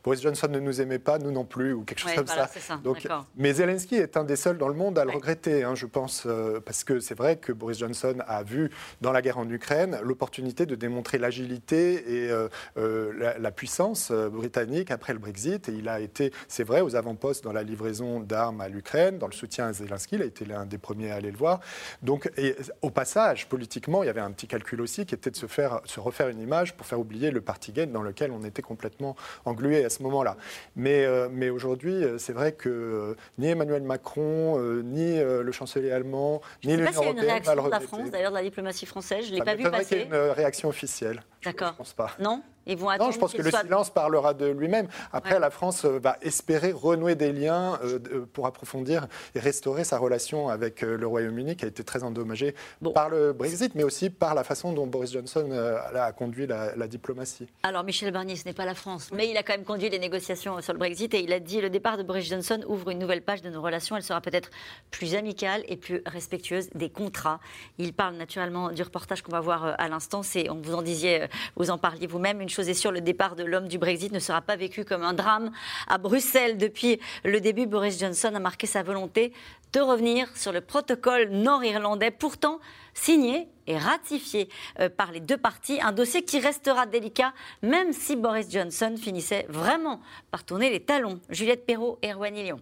[0.04, 2.48] Boris Johnson ne nous aimait pas, nous non plus, ou quelque chose comme ça.
[2.84, 3.06] Donc,
[3.36, 6.26] mais Zelensky est un des seuls dans le monde à le regretter, hein, je pense,
[6.64, 8.70] parce que c'est vrai que Boris Johnson a vu
[9.00, 12.30] dans la guerre en Ukraine l'opportunité de démontrer l'agilité et
[12.76, 15.68] la, la, puissance britannique après le Brexit.
[15.68, 19.26] Et il a été, c'est vrai, aux avant-postes dans la livraison d'armes à l'Ukraine, dans
[19.26, 20.16] le soutien à Zelensky.
[20.16, 21.60] Il a été l'un des premiers à aller le voir.
[22.02, 25.36] Donc, et, au passage, politiquement, il y avait un petit calcul aussi, qui était de
[25.36, 28.62] se, faire, se refaire une image pour faire oublier le Partygate dans lequel on était
[28.62, 30.36] complètement englué à ce moment-là.
[30.74, 35.90] Mais, euh, mais aujourd'hui, euh, c'est vrai que euh, ni Emmanuel Macron, ni le chancelier
[35.90, 37.14] allemand, ni l'Union européenne.
[37.16, 39.26] Il y a une réaction de la France, d'ailleurs, de la diplomatie française.
[39.26, 39.84] Je ne l'ai pas vu passer.
[39.86, 41.22] qu'il y ait une réaction officielle.
[41.44, 41.72] D'accord.
[41.72, 42.10] Je pense pas.
[42.18, 44.88] Non non, je pense que le silence parlera de lui-même.
[45.12, 49.84] Après, la France euh, va espérer renouer des liens euh, euh, pour approfondir et restaurer
[49.84, 52.54] sa relation avec le Royaume-Uni, qui a été très endommagé
[52.94, 55.50] par le Brexit, mais aussi par la façon dont Boris Johnson
[55.94, 57.48] a conduit la, diplomatie.
[57.62, 59.98] Alors, Michel Barnier, ce n'est pas la France, mais il a quand même conduit les
[59.98, 62.98] négociations sur le Brexit et il a dit le départ de Boris Johnson ouvre une
[62.98, 63.96] nouvelle page de nos relations.
[63.96, 64.50] Elle sera peut-être
[64.90, 67.40] plus amicale et plus respectueuse des contrats.
[67.78, 70.22] Il parle naturellement du reportage qu'on va voir à l'instant.
[70.22, 73.44] C'est, on vous en disiez, vous en parliez vous-même, une chose est le départ de
[73.44, 75.50] l'homme du Brexit ne sera pas vécu comme un drame.
[75.88, 79.32] À Bruxelles, depuis le début, Boris Johnson a marqué sa volonté
[79.72, 82.60] de revenir sur le protocole nord-irlandais, pourtant
[82.94, 84.48] signé et ratifié
[84.80, 89.44] euh, par les deux parties, un dossier qui restera délicat même si Boris Johnson finissait
[89.48, 90.00] vraiment
[90.30, 91.20] par tourner les talons.
[91.28, 92.60] Juliette Perrault et Erwan Lyon.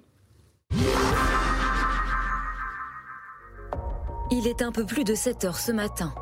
[4.30, 6.12] Il est un peu plus de 7 heures ce matin.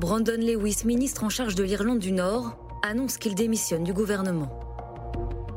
[0.00, 4.48] Brandon Lewis, ministre en charge de l'Irlande du Nord, annonce qu'il démissionne du gouvernement.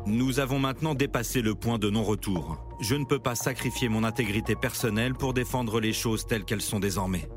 [0.06, 2.58] Nous avons maintenant dépassé le point de non-retour.
[2.80, 6.80] Je ne peux pas sacrifier mon intégrité personnelle pour défendre les choses telles qu'elles sont
[6.80, 7.30] désormais.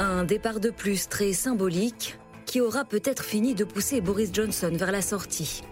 [0.00, 4.92] Un départ de plus très symbolique qui aura peut-être fini de pousser Boris Johnson vers
[4.92, 5.62] la sortie.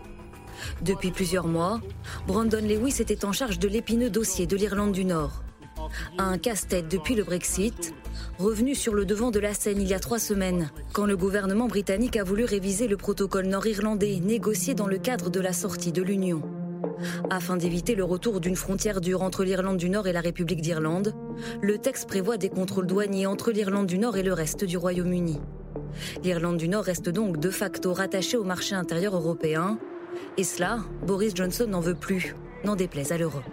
[0.82, 1.80] Depuis plusieurs mois,
[2.26, 5.42] Brandon Lewis était en charge de l'épineux dossier de l'Irlande du Nord.
[6.18, 7.95] Un casse-tête depuis le Brexit,
[8.38, 11.68] revenu sur le devant de la scène il y a trois semaines, quand le gouvernement
[11.68, 16.03] britannique a voulu réviser le protocole nord-irlandais négocié dans le cadre de la sortie de
[16.03, 16.43] l'Union.
[17.30, 21.14] Afin d'éviter le retour d'une frontière dure entre l'Irlande du Nord et la République d'Irlande,
[21.62, 25.41] le texte prévoit des contrôles douaniers entre l'Irlande du Nord et le reste du Royaume-Uni.
[26.22, 29.78] L'Irlande du Nord reste donc de facto rattachée au marché intérieur européen,
[30.36, 32.34] et cela, Boris Johnson n'en veut plus,
[32.64, 33.45] n'en déplaise à l'Europe.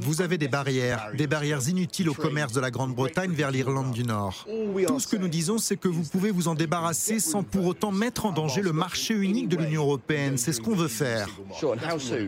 [0.00, 4.04] Vous avez des barrières, des barrières inutiles au commerce de la Grande-Bretagne vers l'Irlande du
[4.04, 4.46] Nord.
[4.86, 7.92] Tout ce que nous disons, c'est que vous pouvez vous en débarrasser sans pour autant
[7.92, 10.38] mettre en danger le marché unique de l'Union européenne.
[10.38, 11.28] C'est ce qu'on veut faire.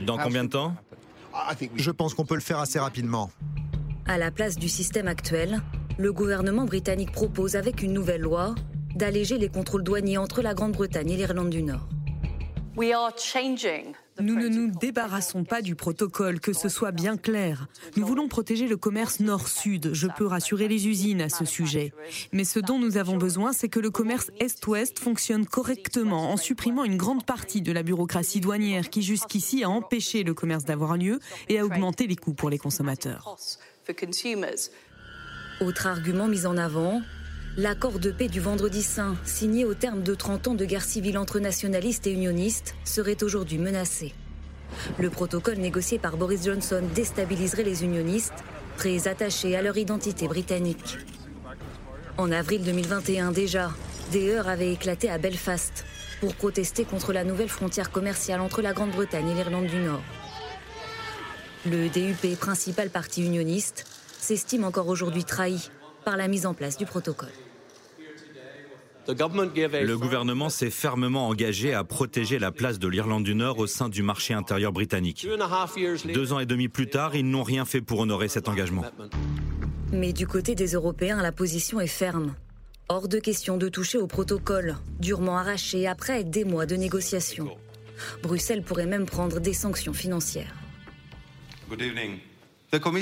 [0.07, 0.75] Dans combien de temps?
[1.77, 3.31] Je pense qu'on peut le faire assez rapidement.
[4.07, 5.61] À la place du système actuel,
[5.99, 8.55] le gouvernement britannique propose avec une nouvelle loi
[8.95, 11.89] d'alléger les contrôles douaniers entre la Grande-Bretagne et l'Irlande du Nord.
[14.21, 17.67] Nous ne nous débarrassons pas du protocole, que ce soit bien clair.
[17.97, 19.91] Nous voulons protéger le commerce nord-sud.
[19.93, 21.93] Je peux rassurer les usines à ce sujet.
[22.33, 26.85] Mais ce dont nous avons besoin, c'est que le commerce est-ouest fonctionne correctement en supprimant
[26.85, 31.21] une grande partie de la bureaucratie douanière qui jusqu'ici a empêché le commerce d'avoir lieu
[31.49, 33.37] et a augmenté les coûts pour les consommateurs.
[35.61, 37.01] Autre argument mis en avant,
[37.59, 41.17] L'accord de paix du Vendredi Saint, signé au terme de 30 ans de guerre civile
[41.17, 44.13] entre nationalistes et unionistes, serait aujourd'hui menacé.
[44.99, 48.45] Le protocole négocié par Boris Johnson déstabiliserait les unionistes,
[48.77, 50.99] très attachés à leur identité britannique.
[52.19, 53.71] En avril 2021 déjà,
[54.13, 55.87] des heurts avaient éclaté à Belfast
[56.21, 60.03] pour protester contre la nouvelle frontière commerciale entre la Grande-Bretagne et l'Irlande du Nord.
[61.65, 63.87] Le DUP, principal parti unioniste,
[64.19, 65.71] s'estime encore aujourd'hui trahi
[66.05, 67.33] par la mise en place du protocole.
[69.09, 73.89] Le gouvernement s'est fermement engagé à protéger la place de l'Irlande du Nord au sein
[73.89, 75.27] du marché intérieur britannique.
[76.13, 78.85] Deux ans et demi plus tard, ils n'ont rien fait pour honorer cet engagement.
[79.93, 82.35] Mais du côté des Européens, la position est ferme.
[82.89, 87.57] Hors de question de toucher au protocole, durement arraché après des mois de négociations.
[88.23, 90.55] Bruxelles pourrait même prendre des sanctions financières.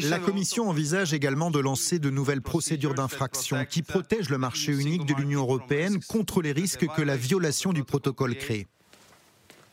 [0.08, 5.04] La Commission envisage également de lancer de nouvelles procédures d'infraction qui protègent le marché unique
[5.04, 8.68] de l'Union européenne contre les risques que la violation du protocole crée.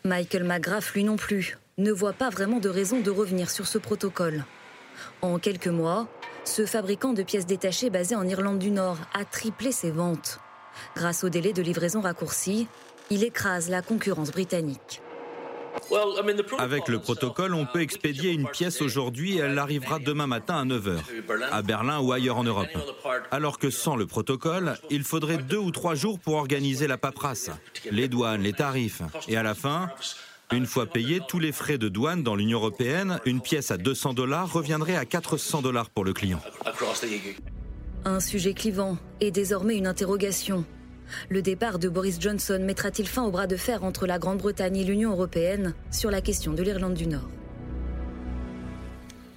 [0.03, 3.77] Michael McGrath, lui non plus, ne voit pas vraiment de raison de revenir sur ce
[3.77, 4.45] protocole.
[5.21, 6.07] En quelques mois,
[6.45, 10.39] ce fabricant de pièces détachées basé en Irlande du Nord a triplé ses ventes.
[10.95, 12.67] Grâce au délai de livraison raccourci,
[13.11, 15.01] il écrase la concurrence britannique.
[16.57, 20.65] Avec le protocole, on peut expédier une pièce aujourd'hui et elle arrivera demain matin à
[20.65, 20.99] 9h,
[21.51, 22.69] à Berlin ou ailleurs en Europe.
[23.31, 27.51] Alors que sans le protocole, il faudrait deux ou trois jours pour organiser la paperasse,
[27.89, 29.01] les douanes, les tarifs.
[29.27, 29.89] Et à la fin,
[30.51, 34.13] une fois payés tous les frais de douane dans l'Union européenne, une pièce à 200
[34.13, 36.41] dollars reviendrait à 400 dollars pour le client.
[38.03, 40.65] Un sujet clivant et désormais une interrogation.
[41.29, 44.83] Le départ de Boris Johnson mettra-t-il fin au bras de fer entre la Grande-Bretagne et
[44.83, 47.29] l'Union européenne sur la question de l'Irlande du Nord?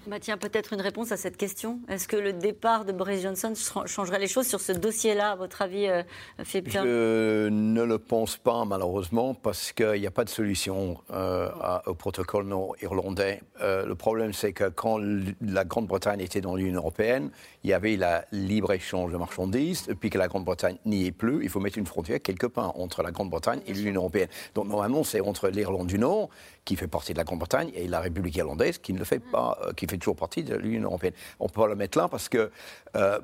[0.07, 1.81] Bah tiens, peut-être une réponse à cette question.
[1.89, 3.53] Est-ce que le départ de Boris Johnson
[3.87, 6.03] changerait les choses sur ce dossier-là, à votre avis, euh,
[6.43, 11.49] Philippe Je ne le pense pas, malheureusement, parce qu'il n'y a pas de solution euh,
[11.87, 13.41] au protocole nord-irlandais.
[13.61, 14.99] Euh, le problème, c'est que quand
[15.41, 17.31] la Grande-Bretagne était dans l'Union européenne,
[17.63, 19.87] il y avait la libre-échange de marchandises.
[19.87, 23.03] Depuis que la Grande-Bretagne n'y est plus, il faut mettre une frontière quelque part entre
[23.03, 24.29] la Grande-Bretagne et l'Union européenne.
[24.55, 26.29] Donc, normalement, c'est entre l'Irlande du Nord,
[26.65, 29.59] qui fait partie de la Grande-Bretagne, et la République irlandaise, qui ne le fait pas,
[29.77, 31.13] qui fait toujours partie de l'Union européenne.
[31.41, 32.51] On peut le mettre là parce que
[32.97, 33.19] euh,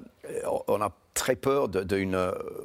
[0.68, 2.16] on a très peur d'une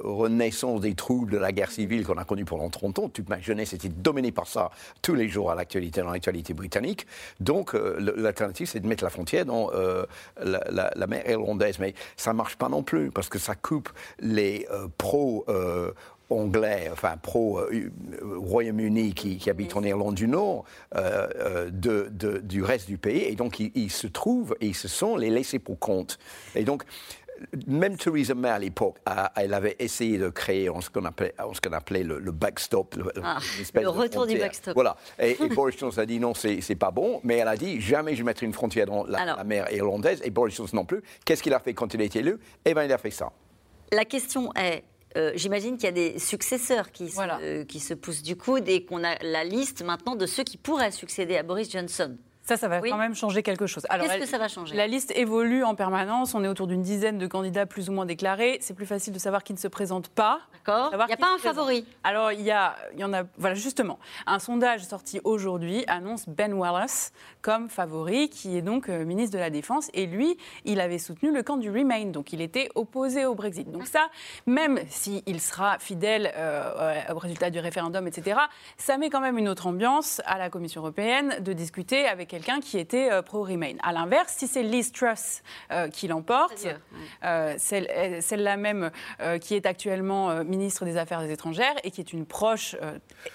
[0.04, 3.08] renaissance des troubles de la guerre civile qu'on a connue pendant 30 ans.
[3.08, 4.70] Toute ma jeunesse était dominée par ça
[5.02, 7.06] tous les jours à l'actualité, dans l'actualité britannique.
[7.40, 10.04] Donc euh, l'alternative, c'est de mettre la frontière dans euh,
[10.42, 11.78] la, mer irlandaise.
[11.78, 14.66] Mais ça ne marche pas non plus parce que ça coupe les
[14.96, 15.44] pros
[16.30, 20.64] anglais, enfin pro-Royaume-Uni qui, qui, habitent en Irlande du Nord,
[20.94, 23.22] euh, euh, de, du reste du pays.
[23.22, 26.18] Et donc, ils, se trouvent et ils se sont les laissés pour compte.
[26.54, 26.84] Et donc,
[27.66, 28.96] même Theresa May à l'époque,
[29.36, 33.38] elle avait essayé de créer ce qu'on appelait, ce qu'on appelait le, backstop, le, ah,
[33.74, 34.74] le retour du backstop.
[34.74, 34.96] Voilà.
[35.18, 38.24] Et, Boris Johnson a dit non, c'est pas bon, mais elle a dit jamais je
[38.24, 40.20] mettrai une frontière dans la, mer irlandaise.
[40.24, 41.02] Et Boris Johnson non plus.
[41.24, 42.38] Qu'est-ce qu'il a fait quand il a été élu?
[42.64, 43.30] Eh bien, il a fait ça.
[43.92, 44.82] La question est
[45.16, 48.84] euh, j'imagine qu'il y a des successeurs qui, se, qui se poussent du coude et
[48.84, 52.16] qu'on a la liste maintenant de ceux qui pourraient succéder à Boris Johnson.
[52.46, 53.84] Ça, ça va quand même changer quelque chose.
[53.90, 54.76] Qu'est-ce que ça va changer?
[54.76, 56.32] La liste évolue en permanence.
[56.34, 58.58] On est autour d'une dizaine de candidats plus ou moins déclarés.
[58.60, 60.38] C'est plus facile de savoir qui ne se présente pas.
[60.52, 60.90] D'accord.
[60.92, 61.84] Il n'y a pas un favori?
[62.04, 63.24] Alors, il y, a, il y en a.
[63.36, 63.98] Voilà, justement.
[64.28, 69.40] Un sondage sorti aujourd'hui annonce Ben Wallace comme favori, qui est donc euh, ministre de
[69.40, 69.90] la Défense.
[69.92, 72.06] Et lui, il avait soutenu le camp du Remain.
[72.06, 73.68] Donc, il était opposé au Brexit.
[73.72, 74.08] Donc, ça,
[74.46, 78.38] même s'il sera fidèle euh, au résultat du référendum, etc.,
[78.76, 82.60] ça met quand même une autre ambiance à la Commission européenne de discuter avec quelqu'un
[82.60, 83.76] qui était euh, pro-Remain.
[83.82, 86.66] À l'inverse, si c'est Liz Truss euh, qui l'emporte,
[87.24, 88.90] euh, celle-là même
[89.40, 92.76] qui est actuellement ministre des Affaires étrangères et qui est une proche,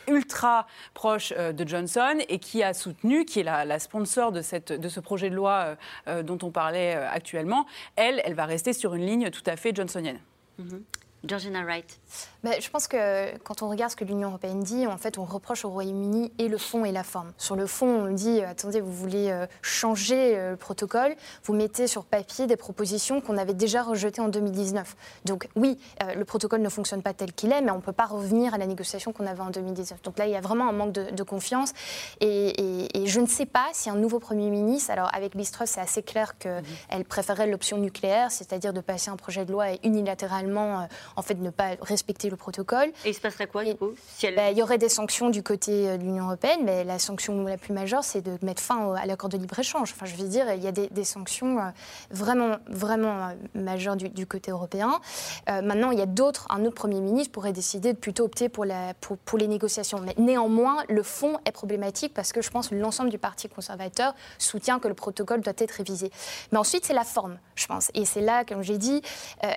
[0.07, 4.89] ultra proche de Johnson et qui a soutenu, qui est la, sponsor de, cette, de
[4.89, 5.75] ce projet de loi
[6.23, 10.19] dont on parlait actuellement, elle, elle va rester sur une ligne tout à fait johnsonienne.
[10.59, 10.83] Mhm.
[11.23, 11.99] Georgina Wright
[12.43, 15.23] bah, Je pense que quand on regarde ce que l'Union européenne dit, en fait, on
[15.23, 17.31] reproche au Royaume-Uni et le fond et la forme.
[17.37, 21.53] Sur le fond, on dit euh, attendez, vous voulez euh, changer euh, le protocole, vous
[21.53, 24.95] mettez sur papier des propositions qu'on avait déjà rejetées en 2019.
[25.25, 25.77] Donc, oui,
[26.15, 28.57] le protocole ne fonctionne pas tel qu'il est, mais on ne peut pas revenir à
[28.57, 30.01] la négociation qu'on avait en 2019.
[30.01, 31.73] Donc là, il y a vraiment un manque de, confiance.
[32.19, 36.01] Et, je ne sais pas si un nouveau Premier ministre, alors avec Listrus, c'est assez
[36.01, 37.03] clair qu'elle mhm.
[37.03, 41.49] préférait l'option nucléaire, c'est-à-dire de passer un projet de loi et unilatéralement en fait, ne
[41.49, 42.91] pas respecter le protocole.
[43.05, 43.91] Et il se passerait quoi, du coup
[44.35, 47.45] bah, Il y aurait des sanctions du côté euh, de l'Union européenne, mais la sanction
[47.45, 49.93] la plus majeure, c'est de mettre fin à l'accord de libre-échange.
[49.95, 51.69] Enfin, je veux dire, il y a des, sanctions euh,
[52.11, 54.99] vraiment, vraiment euh, majeures du, côté européen.
[55.47, 58.65] maintenant, il y a d'autres, un autre Premier ministre pourrait décider de plutôt opter pour,
[58.65, 59.99] la, pour, pour les négociations.
[59.99, 64.13] Mais néanmoins, le fond est problématique parce que je pense que l'ensemble du Parti conservateur
[64.37, 66.11] soutient que le protocole doit être révisé.
[66.51, 67.91] Mais ensuite, c'est la forme, je pense.
[67.93, 69.01] Et c'est là, comme j'ai dit,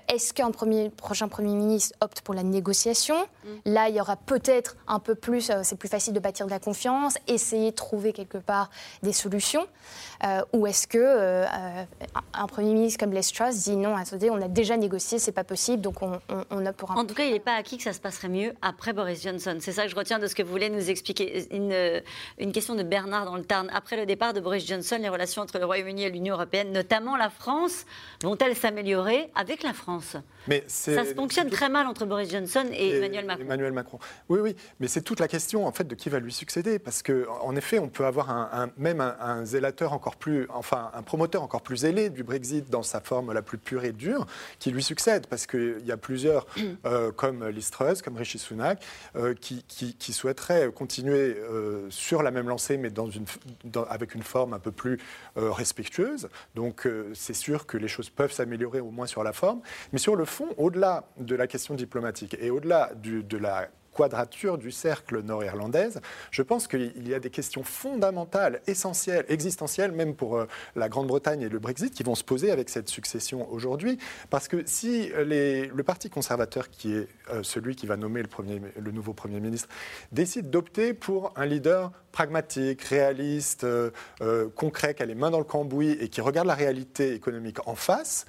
[0.09, 3.17] est-ce qu'un premier, prochain Premier Premier ministre opte pour la négociation.
[3.17, 3.49] Mm.
[3.67, 6.51] Là, il y aura peut-être un peu plus, euh, c'est plus facile de bâtir de
[6.51, 8.71] la confiance, essayer de trouver quelque part
[9.03, 9.67] des solutions.
[10.25, 11.45] Euh, ou est-ce que euh,
[12.33, 15.45] un Premier ministre comme Les Truss dit non, attendez, on a déjà négocié, c'est pas
[15.45, 16.19] possible, donc on,
[16.51, 16.97] on, opte pour un.
[16.97, 19.59] En tout cas, il n'est pas acquis que ça se passerait mieux après Boris Johnson.
[19.61, 21.47] C'est ça que je retiens de ce que vous voulez nous expliquer.
[21.55, 22.03] Une,
[22.39, 23.69] une question de Bernard dans le Tarn.
[23.75, 27.19] Après le départ de Boris Johnson, les relations entre le Royaume-Uni et l'Union européenne, notamment
[27.19, 27.85] la France,
[28.23, 30.17] vont-elles s'améliorer avec la France?
[30.47, 33.45] Mais ça se fonctionne très mal entre Boris Johnson et, Emmanuel Macron.
[33.45, 33.99] Emmanuel Macron.
[34.29, 37.03] Oui, oui, mais c'est toute la question en fait de qui va lui succéder, parce
[37.03, 41.43] que en effet, on peut avoir un, même un, zélateur encore plus, enfin un promoteur
[41.43, 44.27] encore plus zélé du Brexit dans sa forme la plus pure et dure,
[44.59, 46.47] qui lui succède, parce qu'il y a plusieurs,
[46.87, 48.83] euh, comme Liz Truss, comme Rishi Sunak,
[49.17, 53.25] euh, qui, qui, souhaiteraient continuer euh, sur la même lancée, mais dans une,
[53.89, 54.99] avec une forme un peu plus
[55.35, 56.29] respectueuse.
[56.55, 59.61] Donc c'est sûr que les choses peuvent s'améliorer au moins sur la forme,
[59.93, 64.71] mais sur le fond, au-delà de la question diplomatique et au-delà de la quadrature du
[64.71, 66.01] cercle nord-irlandaise,
[66.31, 70.47] je pense qu'il y a des questions fondamentales, essentielles, existentielles, même pour euh,
[70.77, 73.99] la Grande-Bretagne et le Brexit, qui vont se poser avec cette succession aujourd'hui.
[74.29, 79.13] Parce que si le Parti conservateur, qui est euh, celui qui va nommer le, nouveau
[79.13, 79.69] Premier ministre,
[80.13, 83.91] décide d'opter pour un leader pragmatique, réaliste, euh,
[84.57, 87.75] concret, qui a les mains dans le cambouis et qui regarde la réalité économique en
[87.75, 88.27] face,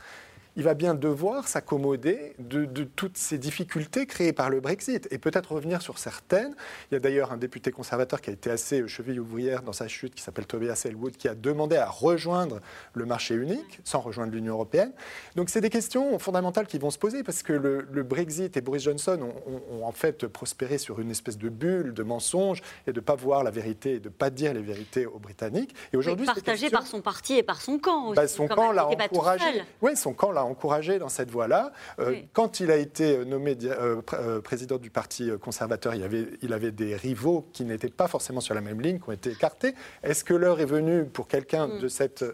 [0.55, 5.51] il va bien devoir s'accommoder de, toutes ces difficultés créées par le Brexit et peut-être
[5.53, 6.55] revenir sur certaines.
[6.89, 9.87] Il y a d'ailleurs un député conservateur qui a été assez cheville ouvrière dans sa
[9.87, 12.61] chute, qui s'appelle Tobias Elwood, qui a demandé à rejoindre
[12.93, 14.91] le marché unique sans rejoindre l'Union européenne.
[15.35, 18.83] Donc c'est des questions fondamentales qui vont se poser parce que le, Brexit et Boris
[18.83, 23.03] Johnson ont, en fait prospéré sur une espèce de bulle de mensonges et de ne
[23.03, 25.75] pas voir la vérité et de ne pas dire les vérités aux Britanniques.
[25.91, 28.15] Et aujourd'hui, partagé par son parti et par son camp aussi.
[28.15, 29.63] Bah, son camp l'a encouragé.
[29.81, 31.71] Oui, son camp l'a encouragé dans cette voie-là.
[31.99, 36.53] Euh, quand il a été euh, nommé euh, président du Parti conservateur, il avait, il
[36.53, 39.73] avait des rivaux qui n'étaient pas forcément sur la même ligne, qui ont été écartés.
[40.03, 41.79] Est-ce que l'heure est venue pour quelqu'un mm.
[41.79, 42.25] de, cette,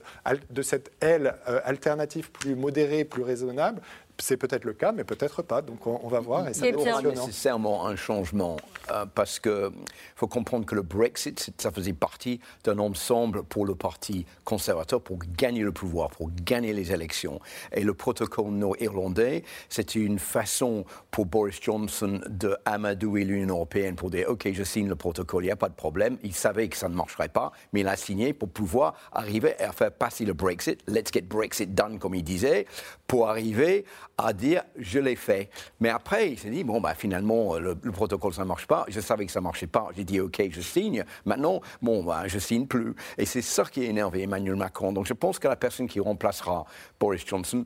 [0.49, 1.35] de cette aile
[1.65, 3.81] alternative plus modérée, plus raisonnable
[4.21, 5.61] c'est peut-être le cas, mais peut-être pas.
[5.61, 6.47] Donc on, va voir.
[6.47, 8.57] Et ça pas nécessairement un changement,
[8.91, 9.71] euh, parce qu'il
[10.15, 15.19] faut comprendre que le Brexit, ça faisait partie d'un ensemble pour le Parti conservateur pour
[15.37, 17.39] gagner le pouvoir, pour gagner les élections.
[17.73, 24.09] Et le protocole nord-irlandais, c'était une façon pour Boris Johnson de amadouer l'Union européenne pour
[24.09, 26.17] dire OK, je signe le protocole, il n'y a pas de problème.
[26.23, 29.71] Il savait que ça ne marcherait pas, mais il a signé pour pouvoir arriver à
[29.71, 30.79] faire passer le Brexit.
[30.87, 32.65] Let's get Brexit done, comme il disait,
[33.07, 33.85] pour arriver
[34.25, 35.49] à dire je l'ai fait.
[35.79, 38.85] Mais après, il s'est dit bon, bah, finalement, le, protocole, ça ne marche pas.
[38.87, 39.89] Je savais que ça ne marchait pas.
[39.95, 41.03] J'ai dit ok, je signe.
[41.25, 42.95] Maintenant, bon, bah, je signe plus.
[43.17, 44.93] Et c'est ça qui a énervé Emmanuel Macron.
[44.93, 46.65] Donc je pense que la personne qui remplacera
[46.99, 47.63] Boris Johnson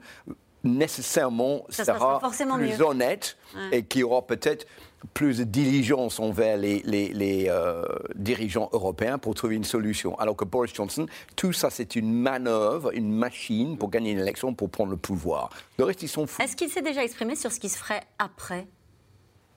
[0.63, 2.19] nécessairement sera
[2.57, 3.37] plus honnête
[3.71, 4.65] et qui aura peut-être
[5.13, 7.83] plus de diligence envers les, les, euh,
[8.15, 10.17] dirigeants européens pour trouver une solution.
[10.19, 14.53] Alors que Boris Johnson, tout ça, c'est une manœuvre, une machine pour gagner une élection,
[14.53, 15.49] pour prendre le pouvoir.
[15.77, 16.41] Le reste, ils sont fous.
[16.41, 18.67] Est-ce qu'il s'est déjà exprimé sur ce qui se ferait après?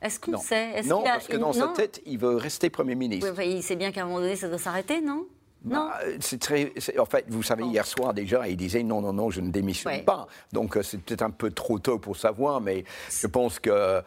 [0.00, 0.82] Est-ce qu'on sait?
[0.82, 3.34] Non, parce que dans sa tête, il veut rester Premier ministre.
[3.36, 5.26] Oui, il sait bien qu'à un moment donné, ça doit s'arrêter, non?
[5.68, 5.88] Non.
[5.88, 6.72] Bah, c'est très.
[6.98, 10.04] En fait, vous savez, hier soir déjà, il disait non, non, non, je ne démissionne
[10.04, 10.26] pas.
[10.52, 14.00] Donc euh, c'est peut-être un peu trop tôt pour savoir, mais je pense qu'il euh,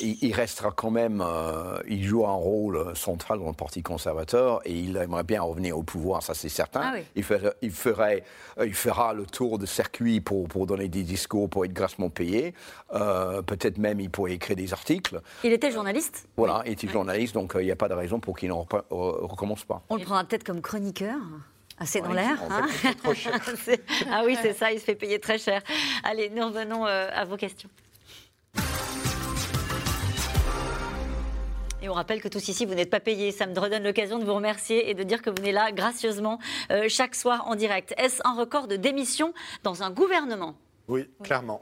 [0.00, 1.22] il restera quand même.
[1.24, 5.78] Euh, il joue un rôle central dans le Parti conservateur et il aimerait bien revenir
[5.78, 6.80] au pouvoir, ça c'est certain.
[6.84, 8.24] Ah il, ferait, il, ferait,
[8.62, 12.54] il fera le tour de circuit pour, pour donner des discours, pour être grassement payé.
[12.90, 15.20] peut-être même il pourrait écrire des articles.
[15.42, 16.28] Il était journaliste?
[16.36, 19.64] Voilà, il était journaliste, donc il n'y a pas de raison pour qu'il ne recommence
[19.64, 19.82] pas.
[19.88, 20.60] On le prendra peut-être comme
[21.08, 21.42] chronique
[21.78, 22.42] Assez dans l'air.
[22.50, 22.66] Hein
[24.10, 25.60] ah oui, c'est ça, il se fait payer très cher.
[26.04, 27.68] Allez, nous revenons euh, à vos questions.
[31.82, 33.30] Et on rappelle que tous ici, vous n'êtes pas payés.
[33.30, 36.38] Ça me redonne l'occasion de vous remercier et de dire que vous venez là gracieusement
[36.70, 37.92] euh, chaque soir en direct.
[37.98, 40.54] Est-ce un record de démission dans un gouvernement?
[40.88, 41.60] Oui, clairement.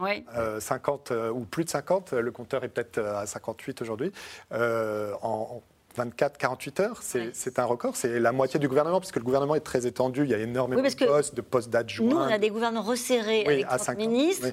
[0.61, 4.13] 50 ou plus de 50, le compteur est peut-être à 58 aujourd'hui.
[4.53, 7.97] en, 24, 48 heures, c'est un record.
[7.97, 10.25] C'est la moitié du gouvernement, puisque le gouvernement est très étendu.
[10.25, 12.09] Il y a énormément de postes, de postes d'adjoints.
[12.09, 14.49] Nous, on a des gouvernements resserrés avec 30 ministres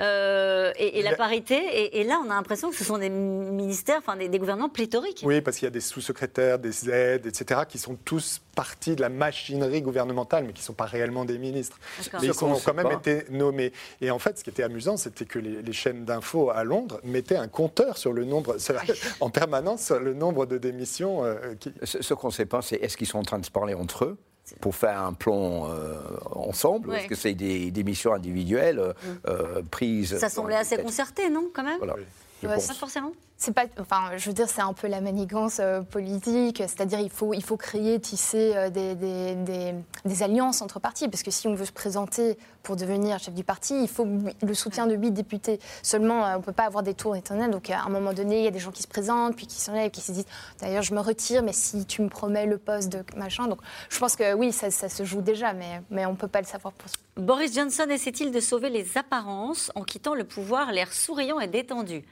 [0.00, 1.98] euh, et, la parité.
[1.98, 5.22] Et, là, on a l'impression que ce sont des ministères, enfin des, gouvernements pléthoriques.
[5.24, 9.00] Oui, parce qu'il y a des sous-secrétaires, des aides, etc., qui sont tous partie de
[9.00, 11.78] la machinerie gouvernementale, mais qui ne sont pas réellement des ministres.
[12.12, 13.72] Mais ils ont quand même été nommés.
[14.00, 17.36] Et en fait, ce qui était amusant, c'était que les, chaînes d'infos à Londres mettaient
[17.36, 18.56] un compteur sur le nombre,
[19.20, 20.83] en permanence, sur le nombre de démissions.
[21.00, 23.74] Euh, ce, qu'on ne sait pas, c'est est-ce qu'ils sont en train de se parler
[23.74, 24.18] entre eux
[24.60, 25.94] pour faire un plan euh,
[26.32, 28.94] ensemble Est-ce que c'est des, démissions individuelles
[29.26, 29.66] euh, mm.
[29.66, 31.78] prises Ça semblait assez concerté, non, quand même?
[31.78, 31.96] Voilà.
[32.42, 36.58] Pas forcément c'est pas, enfin, je veux dire, c'est un peu la manigance euh, politique,
[36.58, 41.48] c'est-à-dire il faut, il faut créer, tisser euh, des, alliances entre partis, parce que si
[41.48, 45.10] on veut se présenter pour devenir chef du parti, il faut le soutien de huit
[45.10, 45.58] députés.
[45.82, 48.38] Seulement, euh, on ne peut pas avoir des tours éternels, donc à un moment donné,
[48.38, 50.26] il y a des gens qui se présentent, puis qui s'enlèvent, qui se disent,
[50.60, 53.58] d'ailleurs, je me retire, mais si tu me promets le poste de machin, donc
[53.90, 56.40] je pense que oui, ça, ça se joue déjà, mais, mais on ne peut pas
[56.40, 60.92] le savoir pour Boris Johnson essaie-t-il de sauver les apparences en quittant le pouvoir, l'air
[60.92, 62.04] souriant et détendu?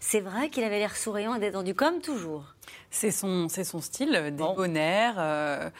[0.00, 2.44] C'est vrai qu'il avait l'air souriant et détendu, comme toujours.
[2.90, 5.14] C'est son, son style, débonnaire.
[5.18, 5.70] Euh,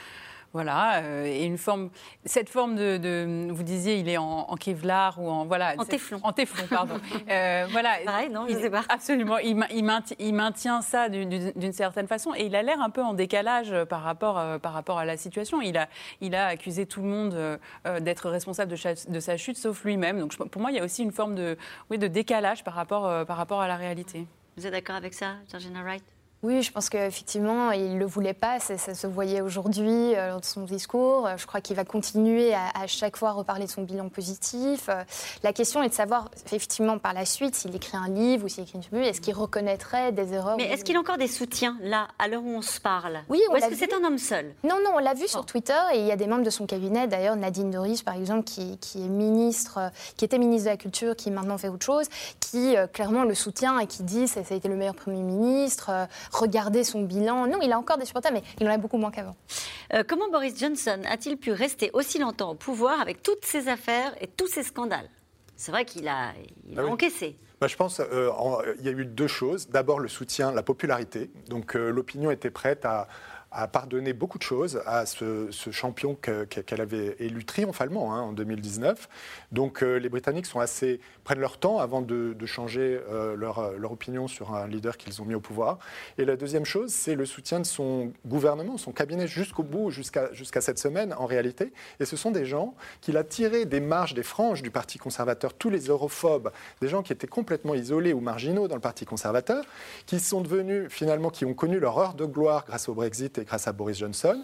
[0.53, 1.91] voilà, euh, et une forme,
[2.25, 6.33] cette forme de, vous disiez, il est en, Kevlar ou en voilà, en téflon, en
[6.33, 6.95] téflon, pardon.
[7.31, 8.83] euh, voilà, pareil, non, je il, sais pas.
[8.89, 13.13] Absolument, il, il, maintient, ça d'une certaine façon, et il a l'air un peu en
[13.13, 15.61] décalage par rapport euh, par rapport à la situation.
[15.61, 15.89] Il a
[16.21, 20.19] il a accusé tout le monde euh, d'être responsable de, de, sa chute, sauf lui-même.
[20.19, 21.59] Donc pour moi, il y a aussi une forme de
[21.91, 24.27] oui de décalage par rapport par rapport à la réalité.
[24.57, 26.18] Vous êtes d'accord avec ça, Georgina Wright?
[26.45, 28.61] Oui, je pense qu'effectivement, il ne le voulait pas.
[28.61, 31.26] Ça, se voyait aujourd'hui euh, dans son discours.
[31.26, 34.89] Euh, je crois qu'il va continuer à, chaque fois reparler de son bilan positif.
[34.89, 35.03] Euh,
[35.43, 38.62] la question est de savoir, effectivement, par la suite, s'il écrit un livre ou s'il
[38.62, 41.76] écrit une tribune, est-ce qu'il reconnaîtrait des erreurs Mais est-ce qu'il a encore des soutiens,
[41.80, 43.18] là, à l'heure où on se parle?
[43.28, 44.55] Oui, Ou est-ce que c'est un homme seul?
[44.62, 46.66] Non, non, on l'a vu sur Twitter et il y a des membres de son
[46.66, 51.16] cabinet, d'ailleurs, Nadine Doris, par exemple, qui, est ministre, qui était ministre de la Culture,
[51.16, 52.07] qui maintenant fait autre chose,
[52.39, 55.91] qui clairement le soutient et qui dit ça, ça a été le meilleur Premier ministre
[56.33, 57.47] regarder son bilan.
[57.47, 59.37] Non, il a encore des supporters, mais il en a beaucoup moins qu'avant.
[59.95, 64.14] Euh, comment Boris Johnson a-t-il pu rester aussi longtemps au pouvoir avec toutes ces affaires
[64.20, 65.09] et tous ces scandales?
[65.57, 66.33] C'est vrai qu'il a,
[66.70, 67.37] il a ah encaissé.
[67.61, 69.68] Bah, je pense qu'il euh, y a eu deux choses.
[69.68, 71.31] D'abord, le soutien, la popularité.
[71.49, 73.09] Donc, euh, l'opinion était prête à,
[73.51, 79.09] a pardonné beaucoup de choses à ce, champion qu'elle avait élu triomphalement hein, en 2019.
[79.53, 83.93] Donc euh, les Britanniques sont assez, prennent leur temps avant de, changer euh, leur, leur,
[83.93, 85.79] opinion sur un leader qu'ils ont mis au pouvoir.
[86.17, 90.33] Et la deuxième chose, c'est le soutien de son gouvernement, son cabinet jusqu'au bout, jusqu'à
[90.33, 91.73] jusqu'à cette semaine en réalité.
[92.01, 95.55] Et ce sont des gens qu'il a tirés des marges, des franges du Parti conservateur,
[95.55, 99.65] tous les europhobes, des gens qui étaient complètement isolés ou marginaux dans le Parti conservateur,
[100.07, 103.68] qui sont devenus finalement, qui ont connu leur heure de gloire grâce au Brexit grâce
[103.68, 104.43] à Boris Johnson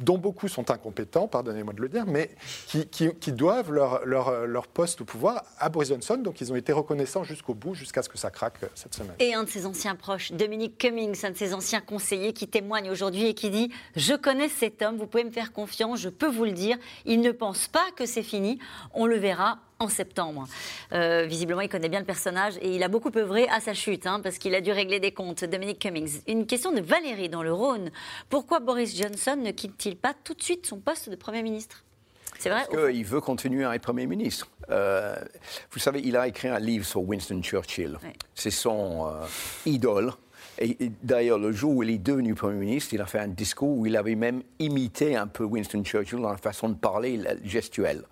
[0.00, 2.30] dont beaucoup sont incompétents, pardonnez-moi de le dire, mais
[2.66, 6.16] qui, doivent leur, leur, poste au pouvoir à Boris Johnson.
[6.16, 9.14] Donc ils ont été reconnaissants jusqu'au bout, jusqu'à ce que ça craque euh, cette semaine.
[9.18, 12.90] Et un de ses anciens proches, Dominique Cummings, un de ses anciens conseillers, qui témoigne
[12.90, 16.28] aujourd'hui et qui dit Je connais cet homme, vous pouvez me faire confiance, je peux
[16.28, 16.76] vous le dire.
[17.04, 18.58] Il ne pense pas que c'est fini.
[18.92, 20.46] On le verra en septembre.
[20.92, 24.06] Euh, visiblement, il connaît bien le personnage et il a beaucoup œuvré à sa chute,
[24.06, 25.44] hein, parce qu'il a dû régler des comptes.
[25.44, 26.20] Dominique Cummings.
[26.26, 27.90] Une question de Valérie dans le Rhône.
[28.28, 31.84] Pourquoi Boris Johnson ne quitte-t-il pas tout de suite son poste de Premier ministre?
[32.38, 34.48] C'est vrai Parce qu'il veut continuer à être Premier ministre.
[34.70, 35.16] Euh,
[35.70, 37.98] vous savez, il a écrit un livre sur Winston Churchill.
[38.34, 39.26] C'est son euh,
[39.64, 40.12] idole.
[40.58, 43.76] Et, d'ailleurs, le jour où il est devenu Premier ministre, il a fait un discours
[43.76, 48.02] où il avait même imité un peu Winston Churchill dans la façon de parler gestuelle.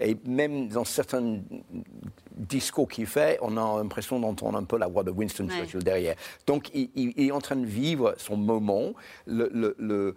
[0.00, 1.38] Et même dans certains
[2.36, 6.16] discours qu'il fait, on a l'impression d'entendre un peu la voix de Winston Churchill derrière.
[6.46, 8.92] Donc, il, est en train de vivre son moment.
[9.26, 10.14] Le, le, le,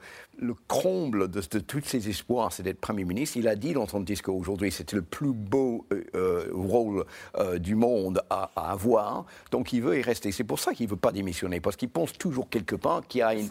[0.68, 3.38] comble de, tous ses espoirs, c'est d'être Premier ministre.
[3.38, 7.06] Il a dit dans son discours aujourd'hui, c'était le plus beau euh, euh, rôle
[7.38, 9.26] euh, du monde à, à, avoir.
[9.52, 10.32] Donc, il veut y rester.
[10.32, 13.20] C'est pour ça qu'il ne veut pas démissionner, parce qu'il pense toujours quelque part qu'il
[13.20, 13.50] y a une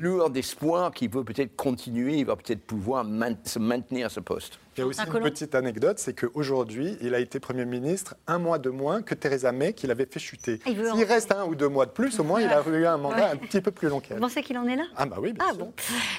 [0.00, 3.04] lueur d'espoir, qu'il veut peut-être continuer, il va peut-être pouvoir
[3.44, 4.58] se maintenir à ce poste.
[4.78, 8.38] Il y a aussi une petite anecdote, c'est qu'aujourd'hui, il a été Premier ministre un
[8.38, 10.60] mois de moins que Theresa May, qu'il avait fait chuter.
[10.64, 13.30] S'il reste un ou deux mois de plus, au moins, il a eu un mandat
[13.30, 14.18] un petit peu plus long qu'elle.
[14.18, 14.84] Vous pensez qu'il en est là?
[14.96, 15.72] Ah bah oui, bien ah, Bon?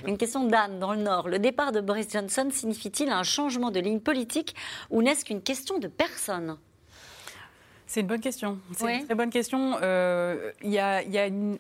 [0.10, 1.30] Une question d'Anne, dans le Nord.
[1.30, 4.56] Le départ de Boris Johnson signifie-t-il un changement de ligne politique
[4.90, 6.58] ou n'est-ce qu'une question de personne?
[7.86, 8.58] C'est une bonne question.
[8.76, 9.78] C'est une très bonne question.
[9.84, 11.60] Euh, il y, a, une,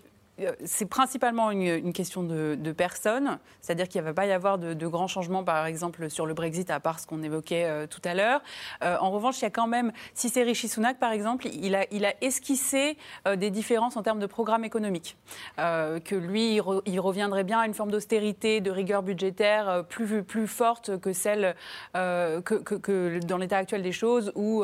[0.64, 5.08] c'est principalement une, question de, personnes, c'est-à-dire qu'il ne va pas y avoir de, grands
[5.08, 8.42] changements, par exemple, sur le Brexit, à part ce qu'on évoquait tout à l'heure.
[8.82, 11.86] en revanche, il y a quand même, si c'est Rishi Sunak, par exemple, il a,
[12.22, 12.98] esquissé
[13.38, 15.18] des différences en termes de programme économique.
[15.58, 21.14] que lui, il, reviendrait bien à une forme d'austérité, de rigueur budgétaire plus, forte que
[21.14, 21.56] celle
[21.94, 24.64] que, dans l'état actuel des choses, où,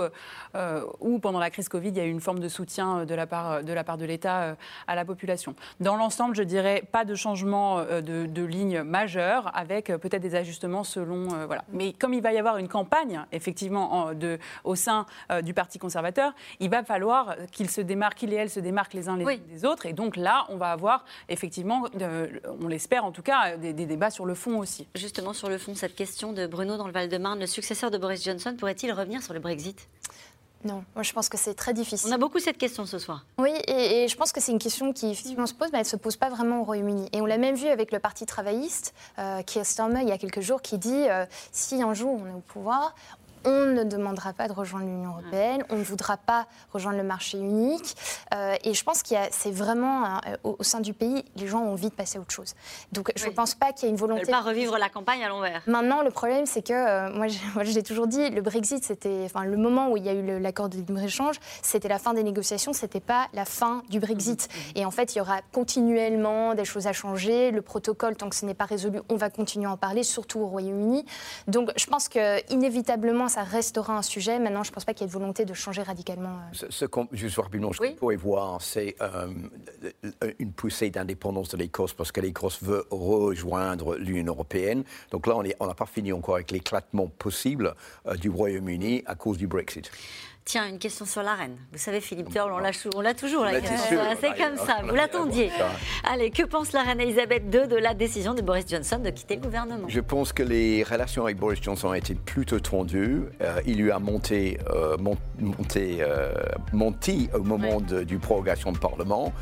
[1.00, 3.28] où pendant la crise Covid, il y a eu une forme de soutien de, la
[3.28, 4.56] part de l'État
[4.88, 5.56] à la population.
[5.80, 10.36] Dans l'ensemble, je dirais pas de changement euh, de, ligne majeure, avec euh, peut-être des
[10.36, 11.34] ajustements selon.
[11.34, 11.64] Euh, voilà.
[11.72, 15.06] Mais comme il va y avoir une campagne, effectivement, de, au sein
[15.44, 19.10] du Parti conservateur, il va falloir qu'ils se démarquent, qu'ils et elles se démarquent les
[19.10, 19.86] uns les des autres.
[19.86, 21.86] Et donc là, on va avoir effectivement,
[22.62, 24.88] on l'espère en tout cas, des, des, débats sur le fond aussi.
[24.96, 28.24] Justement, sur le fond, cette question de Bruno dans le Val-de-Marne, le successeur de Boris
[28.24, 29.88] Johnson pourrait-il revenir sur le Brexit?
[30.66, 32.10] Non, moi je pense que c'est très difficile.
[32.10, 33.24] On a beaucoup cette question ce soir.
[33.38, 35.90] Oui, et, je pense que c'est une question qui effectivement se pose, mais elle ne
[35.90, 37.08] se pose pas vraiment au Royaume-Uni.
[37.14, 40.12] Et on l'a même vu avec le Parti travailliste, euh, qui est Starmer il y
[40.12, 42.96] a quelques jours, qui dit euh, si un jour on est au pouvoir,
[43.46, 47.38] on ne demandera pas de rejoindre l'Union européenne, on ne voudra pas rejoindre le marché
[47.38, 47.96] unique.
[48.34, 51.74] Euh, et je pense qu'il c'est vraiment euh, au, sein du pays, les gens ont
[51.74, 52.54] envie de passer à autre chose.
[52.92, 54.24] Donc je ne pense pas qu'il y ait une volonté.
[54.24, 55.62] Ne pas revivre la campagne à l'envers.
[55.68, 57.28] Maintenant, le problème, c'est que euh, moi,
[57.64, 60.70] j'ai toujours dit, le Brexit, c'était, enfin, le moment où il y a eu l'accord
[60.70, 64.48] de libre-échange, c'était la fin des négociations, c'était pas la fin du Brexit.
[64.48, 64.80] Mmh, mmh.
[64.80, 67.52] Et en fait, il y aura continuellement des choses à changer.
[67.52, 70.40] Le protocole, tant que ce n'est pas résolu, on va continuer à en parler, surtout
[70.40, 71.06] au Royaume-Uni.
[71.48, 74.40] Donc je pense que inévitablement, ça restera un sujet.
[74.40, 76.38] Maintenant, je ne pense pas qu'il y ait de volonté de changer radicalement.
[76.38, 76.54] Euh.
[76.54, 79.28] Ce, ce juste rapidement, ce qu'on pourrait voir, c'est euh,
[80.40, 84.86] une poussée d'indépendance de l'Écosse parce que l'Écosse veut rejoindre l'Union européenne.
[85.12, 87.76] Donc là, on n'a pas fini encore avec l'éclatement possible
[88.08, 89.92] euh, du Royaume-Uni à cause du Brexit.
[90.48, 91.58] Tiens, une question sur la reine.
[91.72, 92.72] Vous savez, Philippe Turle, on l'a
[93.16, 93.44] toujours.
[93.44, 93.60] la
[94.22, 95.50] C'est comme ça, vous l'attendiez.
[96.04, 99.38] Allez, que pense la reine Elisabeth II de la décision de Boris Johnson de quitter
[99.38, 99.88] le gouvernement?
[99.88, 103.24] Je pense que les relations avec Boris Johnson ont été plutôt tendues.
[103.42, 106.32] Euh, il lui a monté, euh, monté, euh,
[106.74, 109.34] menti au moment de, du prorogation du Parlement.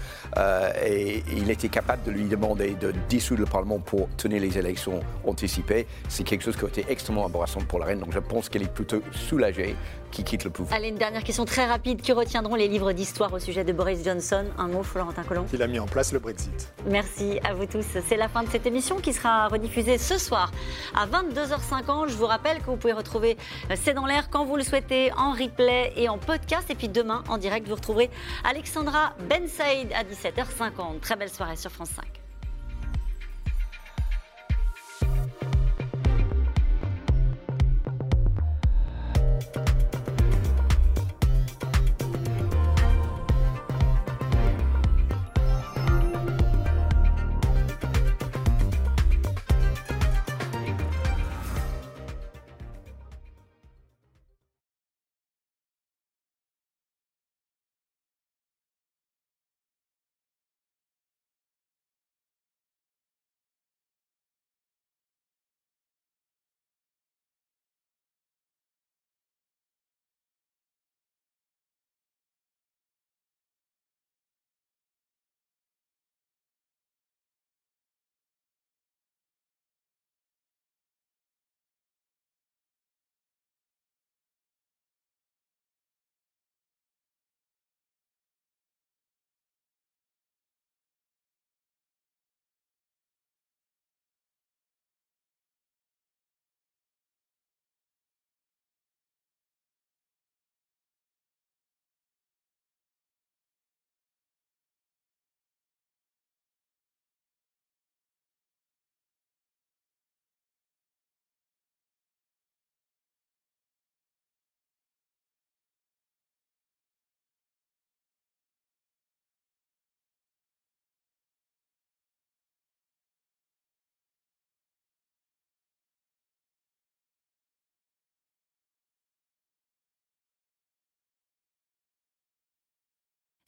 [0.85, 5.01] et il était capable de lui demander de dissoudre le Parlement pour tenir les élections
[5.27, 5.85] anticipées.
[6.07, 7.99] C'est quelque chose qui a été extrêmement embarrassant pour la reine.
[7.99, 9.75] Donc je pense qu'elle est plutôt soulagée
[10.13, 12.01] qu'il quitte le pouvoir une dernière question très rapide.
[12.01, 14.45] Que retiendront les livres d'histoire au sujet de Boris Johnson?
[14.57, 16.71] Un mot, Florentin Colomb Il a mis en place le Brexit.
[16.87, 17.85] Merci à vous tous.
[18.07, 20.51] C'est la fin de cette émission qui sera rediffusée ce soir
[20.95, 22.09] à 22h50.
[22.09, 23.37] Je vous rappelle que vous pouvez retrouver
[23.71, 26.69] euh, C'est dans l'air quand vous le souhaitez, en replay et en podcast.
[26.69, 28.09] Et puis demain, en direct, vous retrouverez
[28.43, 30.99] Alexandra Ben Saïd à 17h50.
[31.01, 32.22] Très belle soirée sur France 5.